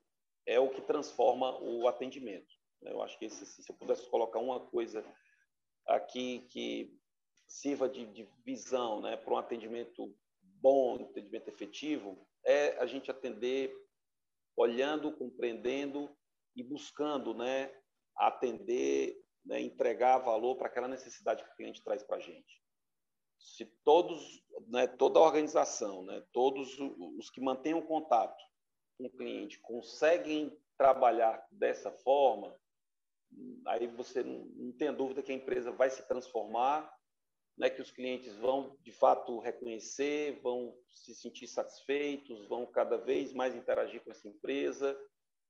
[0.46, 2.56] é o que transforma o atendimento.
[2.82, 5.04] Eu acho que esse, se eu pudesse colocar uma coisa
[5.86, 6.98] aqui que
[7.48, 10.14] sirva de, de visão né, para um atendimento
[10.62, 13.74] bom, um atendimento efetivo, é a gente atender
[14.56, 16.16] olhando, compreendendo
[16.56, 17.72] e buscando né,
[18.16, 22.64] atender, né, entregar valor para aquela necessidade que o cliente traz para a gente.
[23.38, 28.42] Se todos, né, toda a organização, né, todos os que mantêm o contato
[28.98, 32.58] com o cliente conseguem trabalhar dessa forma,
[33.68, 36.95] aí você não tem dúvida que a empresa vai se transformar
[37.58, 43.34] né, que os clientes vão de fato reconhecer, vão se sentir satisfeitos, vão cada vez
[43.34, 44.98] mais interagir com essa empresa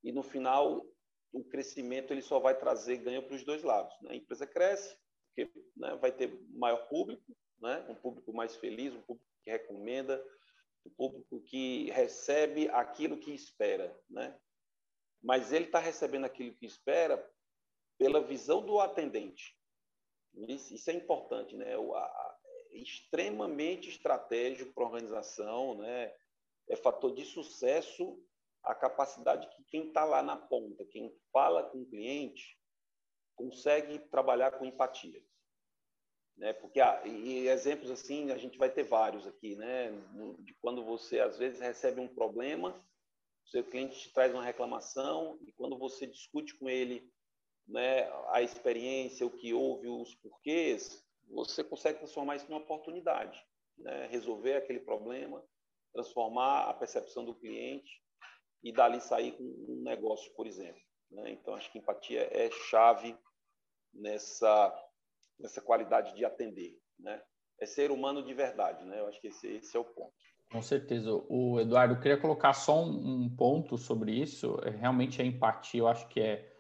[0.04, 0.86] e no final
[1.32, 3.96] o crescimento ele só vai trazer ganho para os dois lados.
[4.02, 4.12] Né?
[4.12, 4.96] A empresa cresce
[5.36, 7.86] porque né, vai ter maior público, né?
[7.90, 10.24] um público mais feliz, um público que recomenda,
[10.86, 14.38] um público que recebe aquilo que espera, né?
[15.22, 17.18] Mas ele está recebendo aquilo que espera
[17.98, 19.58] pela visão do atendente.
[20.38, 21.78] Isso, é importante, né?
[21.78, 22.38] O, a,
[22.72, 26.14] é extremamente estratégico para a organização, né?
[26.70, 28.22] É fator de sucesso
[28.64, 32.58] a capacidade que quem está lá na ponta, quem fala com o cliente,
[33.36, 35.24] consegue trabalhar com empatia.
[36.36, 36.52] Né?
[36.54, 39.92] Porque, ah, e exemplos assim, a gente vai ter vários aqui, né?
[40.40, 42.84] De quando você, às vezes, recebe um problema,
[43.46, 47.10] seu cliente te traz uma reclamação, e quando você discute com ele
[47.68, 53.44] né, a experiência, o que houve, os porquês, você consegue transformar isso numa oportunidade,
[53.78, 54.08] né?
[54.08, 55.44] resolver aquele problema,
[55.94, 58.02] transformar a percepção do cliente
[58.64, 60.82] e dali sair com um negócio, por exemplo.
[61.12, 61.32] Né?
[61.32, 63.18] Então, acho que empatia é chave
[63.94, 64.74] nessa,
[65.40, 66.78] nessa qualidade de atender.
[67.00, 67.22] Né?
[67.60, 69.00] É ser humano de verdade, né?
[69.00, 70.14] eu acho que esse, esse é o ponto.
[70.52, 71.12] Com certeza.
[71.28, 74.60] O Eduardo, eu queria colocar só um, um ponto sobre isso.
[74.64, 76.55] É, realmente a empatia, eu acho que é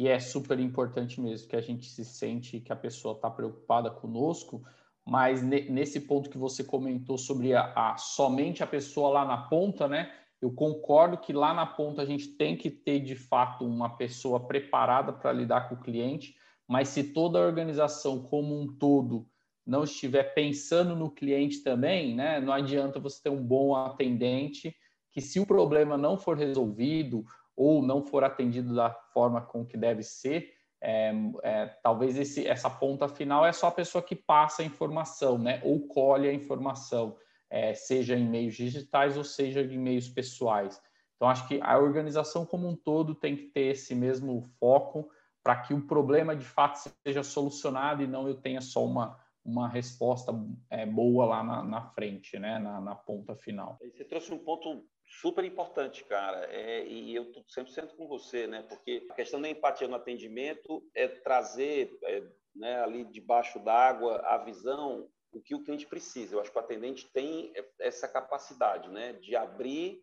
[0.00, 3.90] que é super importante mesmo, que a gente se sente que a pessoa está preocupada
[3.90, 4.64] conosco,
[5.06, 9.86] mas nesse ponto que você comentou sobre a, a, somente a pessoa lá na ponta,
[9.86, 10.10] né?
[10.40, 14.40] Eu concordo que lá na ponta a gente tem que ter de fato uma pessoa
[14.40, 16.34] preparada para lidar com o cliente,
[16.66, 19.28] mas se toda a organização como um todo
[19.66, 22.40] não estiver pensando no cliente também, né?
[22.40, 24.74] Não adianta você ter um bom atendente
[25.10, 27.22] que se o problema não for resolvido
[27.60, 32.70] ou não for atendido da forma com que deve ser, é, é, talvez esse, essa
[32.70, 35.60] ponta final é só a pessoa que passa a informação, né?
[35.62, 37.18] Ou colhe a informação,
[37.50, 40.80] é, seja em meios digitais ou seja em meios pessoais.
[41.16, 45.10] Então, acho que a organização como um todo tem que ter esse mesmo foco
[45.42, 49.68] para que o problema de fato seja solucionado e não eu tenha só uma, uma
[49.68, 50.32] resposta
[50.70, 52.58] é, boa lá na, na frente, né?
[52.58, 53.78] Na, na, ponta final.
[53.80, 56.44] Você trouxe um ponto super importante, cara.
[56.46, 58.62] É, e eu estou 100% com você, né?
[58.62, 62.22] Porque a questão da empatia no atendimento é trazer é,
[62.54, 66.34] né, ali debaixo d'água a visão, o que o cliente precisa.
[66.34, 69.14] Eu acho que o atendente tem essa capacidade, né?
[69.14, 70.02] De abrir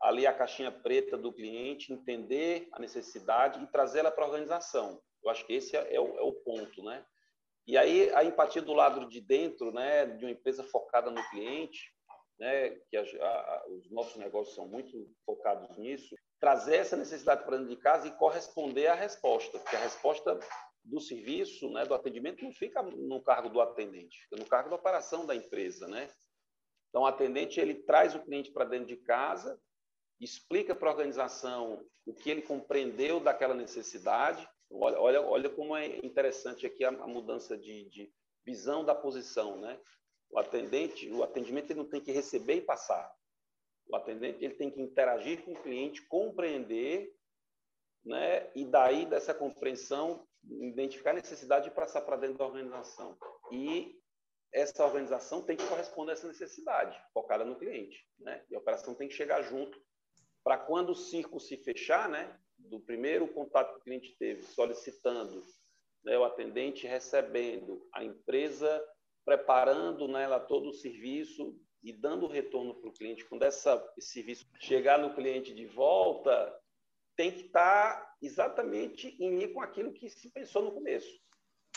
[0.00, 5.00] ali a caixinha preta do cliente, entender a necessidade e trazer ela para a organização.
[5.22, 7.04] Eu acho que esse é, é o, é o ponto, né?
[7.66, 11.92] E aí a empatia do lado de dentro, né, de uma empresa focada no cliente,
[12.38, 17.56] né, que a, a, os nossos negócios são muito focados nisso, trazer essa necessidade para
[17.56, 20.38] dentro de casa e corresponder à resposta, porque a resposta
[20.84, 24.76] do serviço, né, do atendimento, não fica no cargo do atendente, fica no cargo da
[24.76, 26.08] operação da empresa, né?
[26.88, 29.60] Então, o atendente ele traz o cliente para dentro de casa,
[30.20, 34.48] explica para a organização o que ele compreendeu daquela necessidade.
[34.70, 38.12] Olha, olha, olha como é interessante aqui a, a mudança de, de
[38.44, 39.78] visão da posição, né?
[40.30, 43.12] O atendente, o atendimento ele não tem que receber e passar.
[43.88, 47.14] O atendente ele tem que interagir com o cliente, compreender,
[48.04, 48.50] né?
[48.54, 53.16] E daí dessa compreensão identificar a necessidade de passar para dentro da organização.
[53.52, 53.98] E
[54.52, 58.44] essa organização tem que corresponder a essa necessidade, focada no cliente, né?
[58.50, 59.80] E a operação tem que chegar junto
[60.42, 62.38] para quando o círculo se fechar, né?
[62.68, 65.42] Do primeiro contato que o cliente teve, solicitando,
[66.04, 68.82] né, o atendente recebendo, a empresa
[69.24, 73.24] preparando nela né, todo o serviço e dando retorno para o cliente.
[73.24, 76.56] Quando essa, esse serviço chegar no cliente de volta,
[77.16, 81.20] tem que estar tá exatamente em linha com aquilo que se pensou no começo.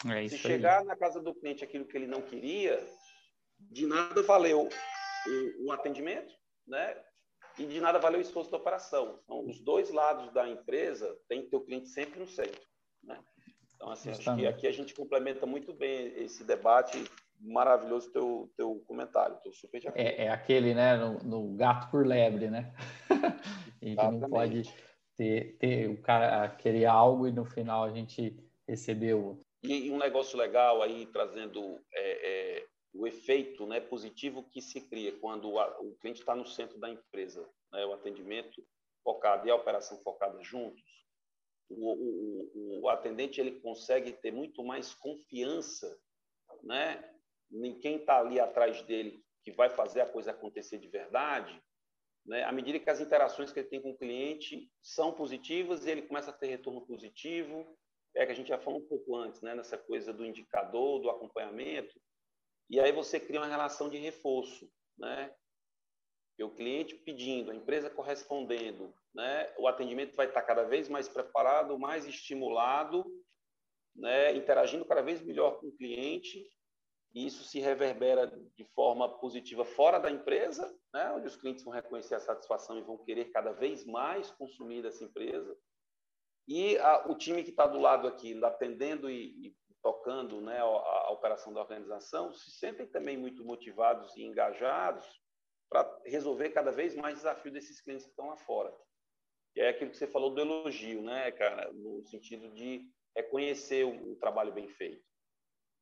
[0.07, 0.85] É se chegar aí.
[0.85, 2.79] na casa do cliente aquilo que ele não queria,
[3.59, 6.33] de nada valeu o, o atendimento,
[6.65, 7.03] né?
[7.59, 9.19] E de nada valeu o esforço da operação.
[9.23, 12.61] Então, os dois lados da empresa tem que ter o cliente sempre no centro,
[13.03, 13.19] né?
[13.75, 17.03] Então, assim, acho que aqui a gente complementa muito bem esse debate
[17.39, 19.37] maravilhoso teu teu comentário.
[19.53, 20.05] Super de acordo.
[20.05, 22.73] É, é aquele, né, no, no, gato por lebre, né?
[23.81, 24.63] a gente não pode
[25.15, 28.37] ter, ter o cara querer algo e no final a gente
[28.67, 29.45] receber outro.
[29.63, 35.17] E, um negócio legal aí trazendo é, é, o efeito né, positivo que se cria
[35.19, 38.65] quando o cliente está no centro da empresa, né, o atendimento
[39.03, 40.99] focado e a operação focada juntos
[41.69, 45.97] o, o, o atendente ele consegue ter muito mais confiança
[46.63, 47.03] né,
[47.51, 51.61] em quem está ali atrás dele, que vai fazer a coisa acontecer de verdade,
[52.25, 56.01] né, à medida que as interações que ele tem com o cliente são positivas ele
[56.01, 57.77] começa a ter retorno positivo,
[58.15, 61.09] é que a gente já falou um pouco antes, né, nessa coisa do indicador, do
[61.09, 61.99] acompanhamento,
[62.69, 65.33] e aí você cria uma relação de reforço, né?
[66.43, 69.53] o cliente pedindo, a empresa correspondendo, né?
[69.57, 73.05] O atendimento vai estar cada vez mais preparado, mais estimulado,
[73.95, 74.33] né?
[74.35, 76.49] Interagindo cada vez melhor com o cliente.
[77.13, 81.11] E isso se reverbera de forma positiva fora da empresa, né?
[81.11, 85.03] Onde os clientes vão reconhecer a satisfação e vão querer cada vez mais consumir dessa
[85.03, 85.57] empresa.
[86.47, 90.63] E a, o time que está do lado aqui, atendendo e, e tocando né, a,
[90.63, 95.05] a operação da organização, se sentem também muito motivados e engajados
[95.69, 98.73] para resolver cada vez mais desafios desses clientes que estão lá fora.
[99.55, 104.13] E é aquilo que você falou do elogio, né, cara, no sentido de reconhecer o,
[104.13, 105.03] o trabalho bem feito.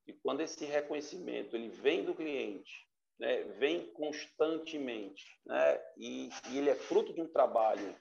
[0.05, 2.87] E quando esse reconhecimento ele vem do cliente,
[3.19, 7.95] né, vem constantemente, né, e, e ele é fruto de um trabalho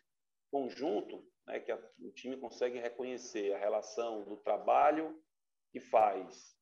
[0.51, 5.20] conjunto, né, que a, o time consegue reconhecer a relação do trabalho
[5.77, 6.57] que faz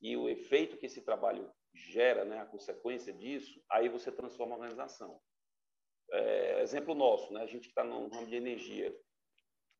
[0.00, 4.58] e o efeito que esse trabalho gera, né, a consequência disso, aí você transforma a
[4.58, 5.20] organização.
[6.12, 8.96] É, exemplo nosso, né, a gente que está no ramo de energia,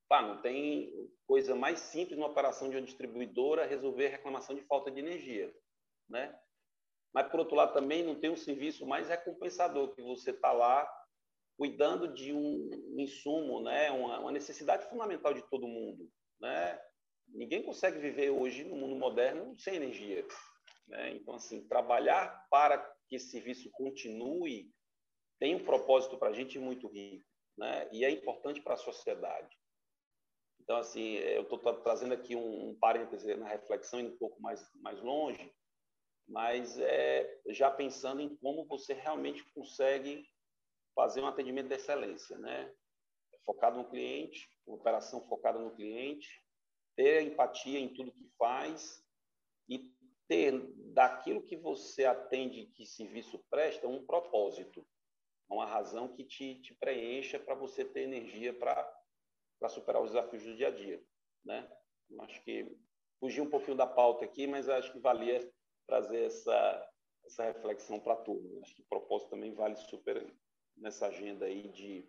[0.08, 0.92] pá, não tem
[1.24, 5.54] coisa mais simples numa operação de uma distribuidora resolver reclamação de falta de energia,
[6.08, 6.36] né?
[7.14, 10.88] Mas por outro lado também não tem um serviço mais recompensador que você está lá
[11.56, 16.10] cuidando de um insumo, né, uma, uma necessidade fundamental de todo mundo,
[16.40, 16.80] né?
[17.32, 20.26] Ninguém consegue viver hoje no mundo moderno sem energia.
[20.86, 21.14] Né?
[21.14, 22.78] Então, assim, trabalhar para
[23.08, 24.70] que esse serviço continue
[25.38, 27.24] tem um propósito para a gente muito rico,
[27.56, 27.88] né?
[27.90, 29.56] E é importante para a sociedade.
[30.60, 34.62] Então, assim, eu estou trazendo aqui um, um parêntese na reflexão, indo um pouco mais,
[34.74, 35.50] mais longe,
[36.28, 40.24] mas é, já pensando em como você realmente consegue
[40.94, 42.72] fazer um atendimento de excelência, né?
[43.44, 46.28] Focado no cliente, operação focada no cliente,
[47.00, 49.02] ter empatia em tudo que faz
[49.66, 49.90] e
[50.28, 50.52] ter
[50.92, 54.86] daquilo que você atende, que serviço presta, um propósito,
[55.48, 60.54] uma razão que te, te preencha para você ter energia para superar os desafios do
[60.54, 61.02] dia a dia.
[61.42, 61.66] Né?
[62.18, 62.70] Acho que
[63.18, 65.50] fugi um pouquinho da pauta aqui, mas acho que valia
[65.86, 66.90] trazer essa,
[67.24, 68.60] essa reflexão para turma.
[68.60, 70.30] Acho que o propósito também vale super
[70.76, 72.06] nessa agenda aí de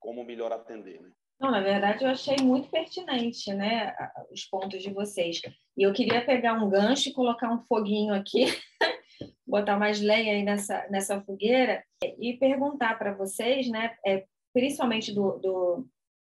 [0.00, 1.00] como melhor atender.
[1.00, 1.12] Né?
[1.38, 3.94] Não, na verdade, eu achei muito pertinente né,
[4.32, 5.40] os pontos de vocês.
[5.76, 8.46] E eu queria pegar um gancho e colocar um foguinho aqui,
[9.46, 11.84] botar mais lenha aí nessa, nessa fogueira
[12.18, 14.24] e perguntar para vocês, né, é,
[14.54, 15.86] principalmente do, do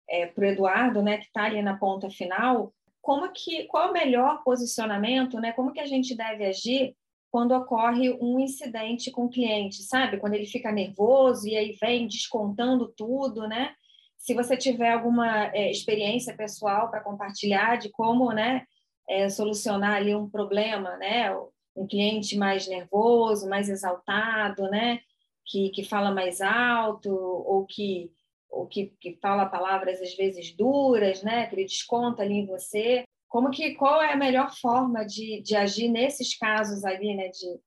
[0.09, 3.93] é, para o Eduardo, né, que está ali na ponta final, como que, qual o
[3.93, 6.93] melhor posicionamento, né, como que a gente deve agir
[7.31, 10.17] quando ocorre um incidente com o cliente, sabe?
[10.17, 13.75] Quando ele fica nervoso e aí vem descontando tudo, né?
[14.19, 18.65] Se você tiver alguma é, experiência pessoal para compartilhar de como, né,
[19.07, 21.31] é, solucionar ali um problema, né,
[21.75, 24.99] um cliente mais nervoso, mais exaltado, né,
[25.45, 28.11] que, que fala mais alto ou que
[28.51, 33.03] ou que, que fala palavras às vezes duras, né, que ele desconta ali em você.
[33.27, 37.59] Como que qual é a melhor forma de, de agir nesses casos ali, né, de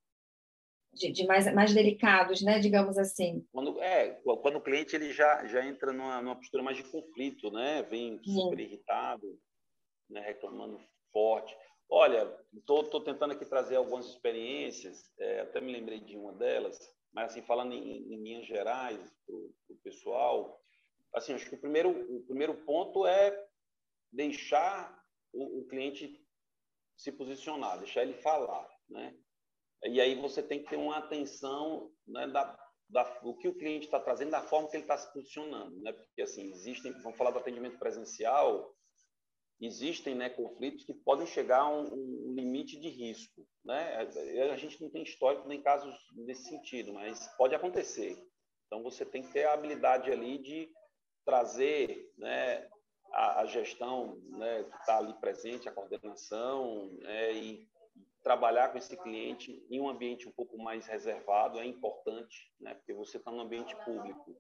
[0.93, 2.59] de, de, mais, mais delicados, né?
[2.59, 3.47] digamos assim.
[3.53, 7.51] Quando, é, quando o cliente ele já, já entra numa, numa postura mais de conflito,
[7.51, 7.83] né?
[7.85, 8.63] vem super Sim.
[8.63, 9.39] irritado,
[10.11, 10.21] né?
[10.21, 10.81] reclamando
[11.13, 11.57] forte.
[11.89, 16.79] Olha, estou tentando aqui trazer algumas experiências, é, até me lembrei de uma delas,
[17.13, 20.59] mas assim, falando em, em linhas gerais para o pessoal,
[21.15, 23.47] assim, acho que o primeiro, o primeiro ponto é
[24.11, 26.19] deixar o, o cliente
[26.97, 29.15] se posicionar, deixar ele falar, né?
[29.85, 32.57] E aí você tem que ter uma atenção né, da,
[32.89, 35.93] da, do que o cliente está trazendo, da forma que ele está se posicionando, né?
[35.93, 38.75] Porque assim existem, vamos falar do atendimento presencial,
[39.61, 43.97] existem né, conflitos que podem chegar a um, um, limite de risco, né?
[44.53, 48.17] A gente não tem histórico nem casos nesse sentido, mas pode acontecer.
[48.67, 50.71] Então você tem que ter a habilidade ali de
[51.25, 52.69] trazer, né,
[53.13, 57.69] a, a gestão né, que está ali presente, a coordenação, né, e
[58.23, 62.95] trabalhar com esse cliente em um ambiente um pouco mais reservado é importante, né, porque
[62.95, 64.37] você está no ambiente público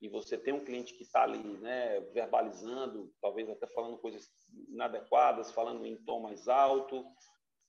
[0.00, 4.28] e você tem um cliente que está ali, né, verbalizando, talvez até falando coisas
[4.68, 7.04] inadequadas, falando em tom mais alto,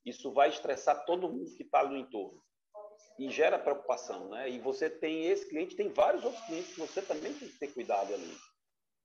[0.05, 2.41] isso vai estressar todo mundo que está no entorno
[3.19, 4.49] e gera preocupação, né?
[4.49, 7.73] E você tem esse cliente, tem vários outros clientes que você também tem que ter
[7.73, 8.37] cuidado ali.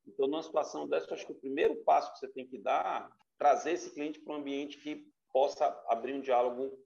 [0.07, 3.23] Então, numa situação dessa, acho que o primeiro passo que você tem que dar é
[3.39, 6.79] trazer esse cliente para um ambiente que possa abrir um diálogo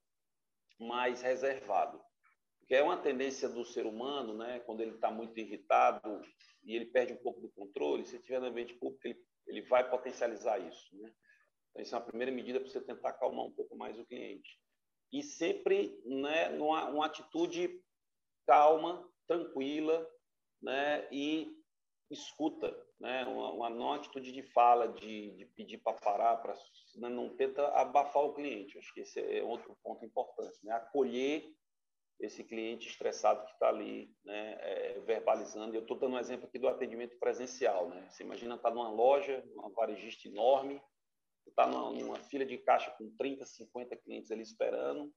[0.79, 2.01] mais reservado.
[2.61, 6.21] Porque é uma tendência do ser humano, né, quando ele está muito irritado
[6.65, 9.89] e ele perde um pouco do controle, se estiver no ambiente público, ele, ele vai
[9.89, 10.97] potencializar isso.
[10.97, 11.13] Né?
[11.71, 14.59] Então, essa é uma primeira medida para você tentar acalmar um pouco mais o cliente.
[15.13, 17.81] E sempre né, numa uma atitude
[18.47, 20.07] calma, tranquila
[20.61, 21.57] né, e
[22.11, 23.25] escuta né?
[23.27, 26.55] uma, uma atitude de fala, de, de pedir para parar, para
[26.97, 27.09] né?
[27.09, 28.79] não tenta abafar o cliente.
[28.79, 30.73] Acho que esse é outro ponto importante, né?
[30.73, 31.53] acolher
[32.19, 35.75] esse cliente estressado que está ali, né, é, verbalizando.
[35.75, 37.89] Eu estou dando um exemplo aqui do atendimento presencial.
[37.91, 38.09] Né?
[38.09, 40.81] Você imagina estar tá numa loja, uma varejista enorme,
[41.47, 45.13] está numa, numa fila de caixa com 30, 50 clientes ali esperando,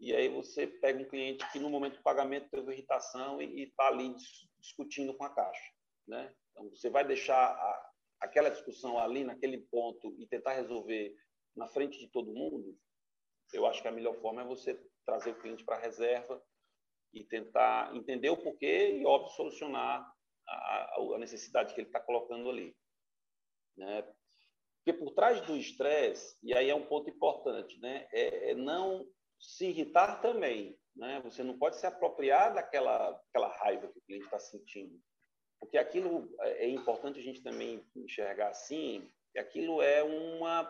[0.00, 3.86] e aí você pega um cliente que no momento do pagamento teve irritação e está
[3.86, 4.14] ali
[4.58, 5.72] discutindo com a caixa.
[6.08, 6.34] Né?
[6.52, 7.90] Então, você vai deixar a,
[8.20, 11.14] aquela discussão ali, naquele ponto, e tentar resolver
[11.56, 12.78] na frente de todo mundo,
[13.52, 16.42] eu acho que a melhor forma é você trazer o cliente para a reserva
[17.12, 20.10] e tentar entender o porquê e, óbvio, solucionar
[20.48, 22.74] a, a necessidade que ele está colocando ali.
[23.76, 24.02] Né?
[24.76, 28.08] Porque por trás do estresse, e aí é um ponto importante, né?
[28.12, 29.06] é, é não
[29.38, 30.78] se irritar também.
[30.96, 31.20] Né?
[31.24, 34.98] Você não pode se apropriar daquela aquela raiva que o cliente está sentindo.
[35.62, 40.68] Porque aquilo é, é importante a gente também enxergar assim, que aquilo é uma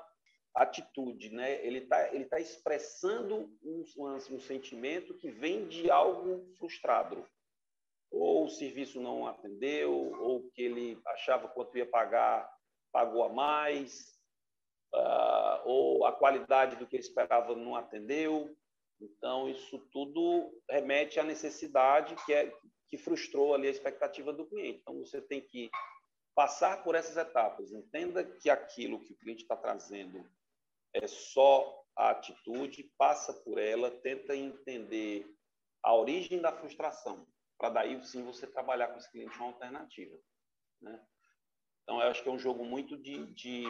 [0.55, 1.65] atitude, né?
[1.65, 7.27] Ele está ele tá expressando um, um, sentimento que vem de algo frustrado.
[8.11, 12.47] Ou o serviço não atendeu, ou que ele achava quanto ia pagar,
[12.93, 14.21] pagou a mais,
[14.95, 18.55] uh, ou a qualidade do que ele esperava não atendeu.
[19.01, 22.53] Então, isso tudo remete à necessidade que é
[22.93, 24.81] que frustrou ali a expectativa do cliente.
[24.83, 25.71] Então, você tem que
[26.35, 27.73] passar por essas etapas.
[27.73, 30.23] Entenda que aquilo que o cliente está trazendo
[30.93, 35.27] é só a atitude, passa por ela, tenta entender
[35.83, 37.27] a origem da frustração,
[37.59, 40.19] para daí sim você trabalhar com esse cliente uma alternativa.
[40.83, 41.03] Né?
[41.83, 43.65] Então, eu acho que é um jogo muito de, de,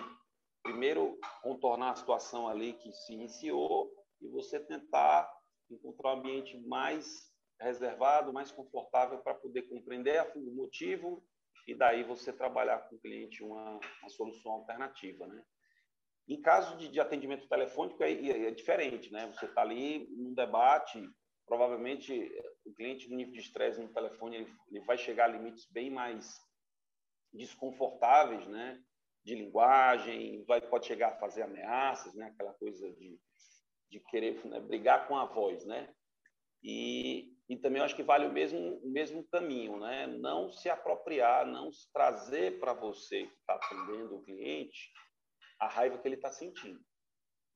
[0.65, 3.89] primeiro, contornar a situação ali que se iniciou
[4.21, 5.33] e você tentar
[5.71, 7.32] encontrar um ambiente mais
[7.63, 11.25] reservado, mais confortável para poder compreender o motivo
[11.67, 15.43] e daí você trabalhar com o cliente uma, uma solução alternativa, né?
[16.29, 19.27] Em caso de, de atendimento telefônico é, é, diferente, né?
[19.29, 21.09] Você está ali num debate,
[21.47, 22.31] provavelmente
[22.65, 25.91] o cliente no nível de estresse no telefone ele, ele vai chegar a limites bem
[25.91, 26.41] mais
[27.33, 28.81] desconfortáveis, né?
[29.25, 32.27] De linguagem, vai pode chegar a fazer ameaças, né?
[32.27, 33.19] Aquela coisa de,
[33.89, 34.61] de querer né?
[34.61, 35.93] brigar com a voz, né?
[36.63, 40.07] E, e também acho que vale o mesmo, o mesmo caminho, né?
[40.07, 44.91] Não se apropriar, não trazer para você que está atendendo o cliente
[45.61, 46.81] a raiva que ele está sentindo.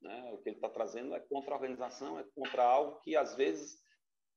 [0.02, 0.30] Né?
[0.34, 3.82] O que ele está trazendo é contra a organização, é contra algo que às vezes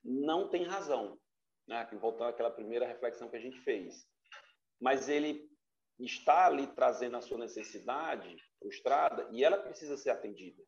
[0.02, 1.20] não tem razão.
[1.68, 1.86] Né?
[2.00, 4.08] Voltando àquela primeira reflexão que a gente fez.
[4.80, 5.46] Mas ele
[6.00, 10.64] está ali trazendo a sua necessidade frustrada e ela precisa ser atendida.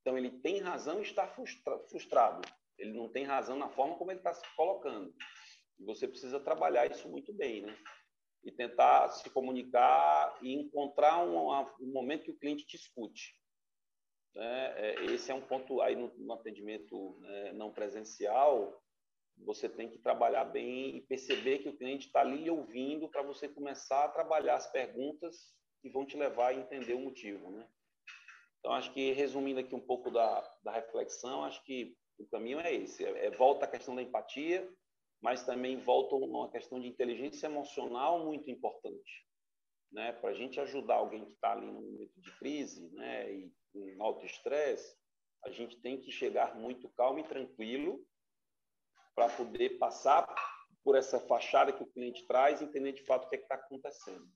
[0.00, 1.28] Então ele tem razão e está
[1.88, 2.42] frustrado.
[2.82, 5.14] Ele não tem razão na forma como ele está se colocando.
[5.78, 7.78] E você precisa trabalhar isso muito bem, né?
[8.42, 11.48] E tentar se comunicar e encontrar um,
[11.80, 13.36] um momento que o cliente te escute.
[14.34, 14.72] Né?
[14.76, 18.82] É, esse é um ponto aí no, no atendimento né, não presencial.
[19.44, 23.48] Você tem que trabalhar bem e perceber que o cliente está ali ouvindo para você
[23.48, 27.68] começar a trabalhar as perguntas que vão te levar a entender o motivo, né?
[28.58, 32.72] Então, acho que resumindo aqui um pouco da, da reflexão, acho que o caminho é
[32.74, 34.68] esse: é, é volta à questão da empatia,
[35.20, 39.26] mas também volta a uma questão de inteligência emocional muito importante.
[39.90, 40.12] Né?
[40.12, 43.30] Para a gente ajudar alguém que está ali no momento de crise né?
[43.32, 44.96] e com alto estresse,
[45.44, 48.04] a gente tem que chegar muito calmo e tranquilo
[49.14, 50.26] para poder passar
[50.82, 53.54] por essa fachada que o cliente traz e entender de fato o que é está
[53.54, 54.26] acontecendo.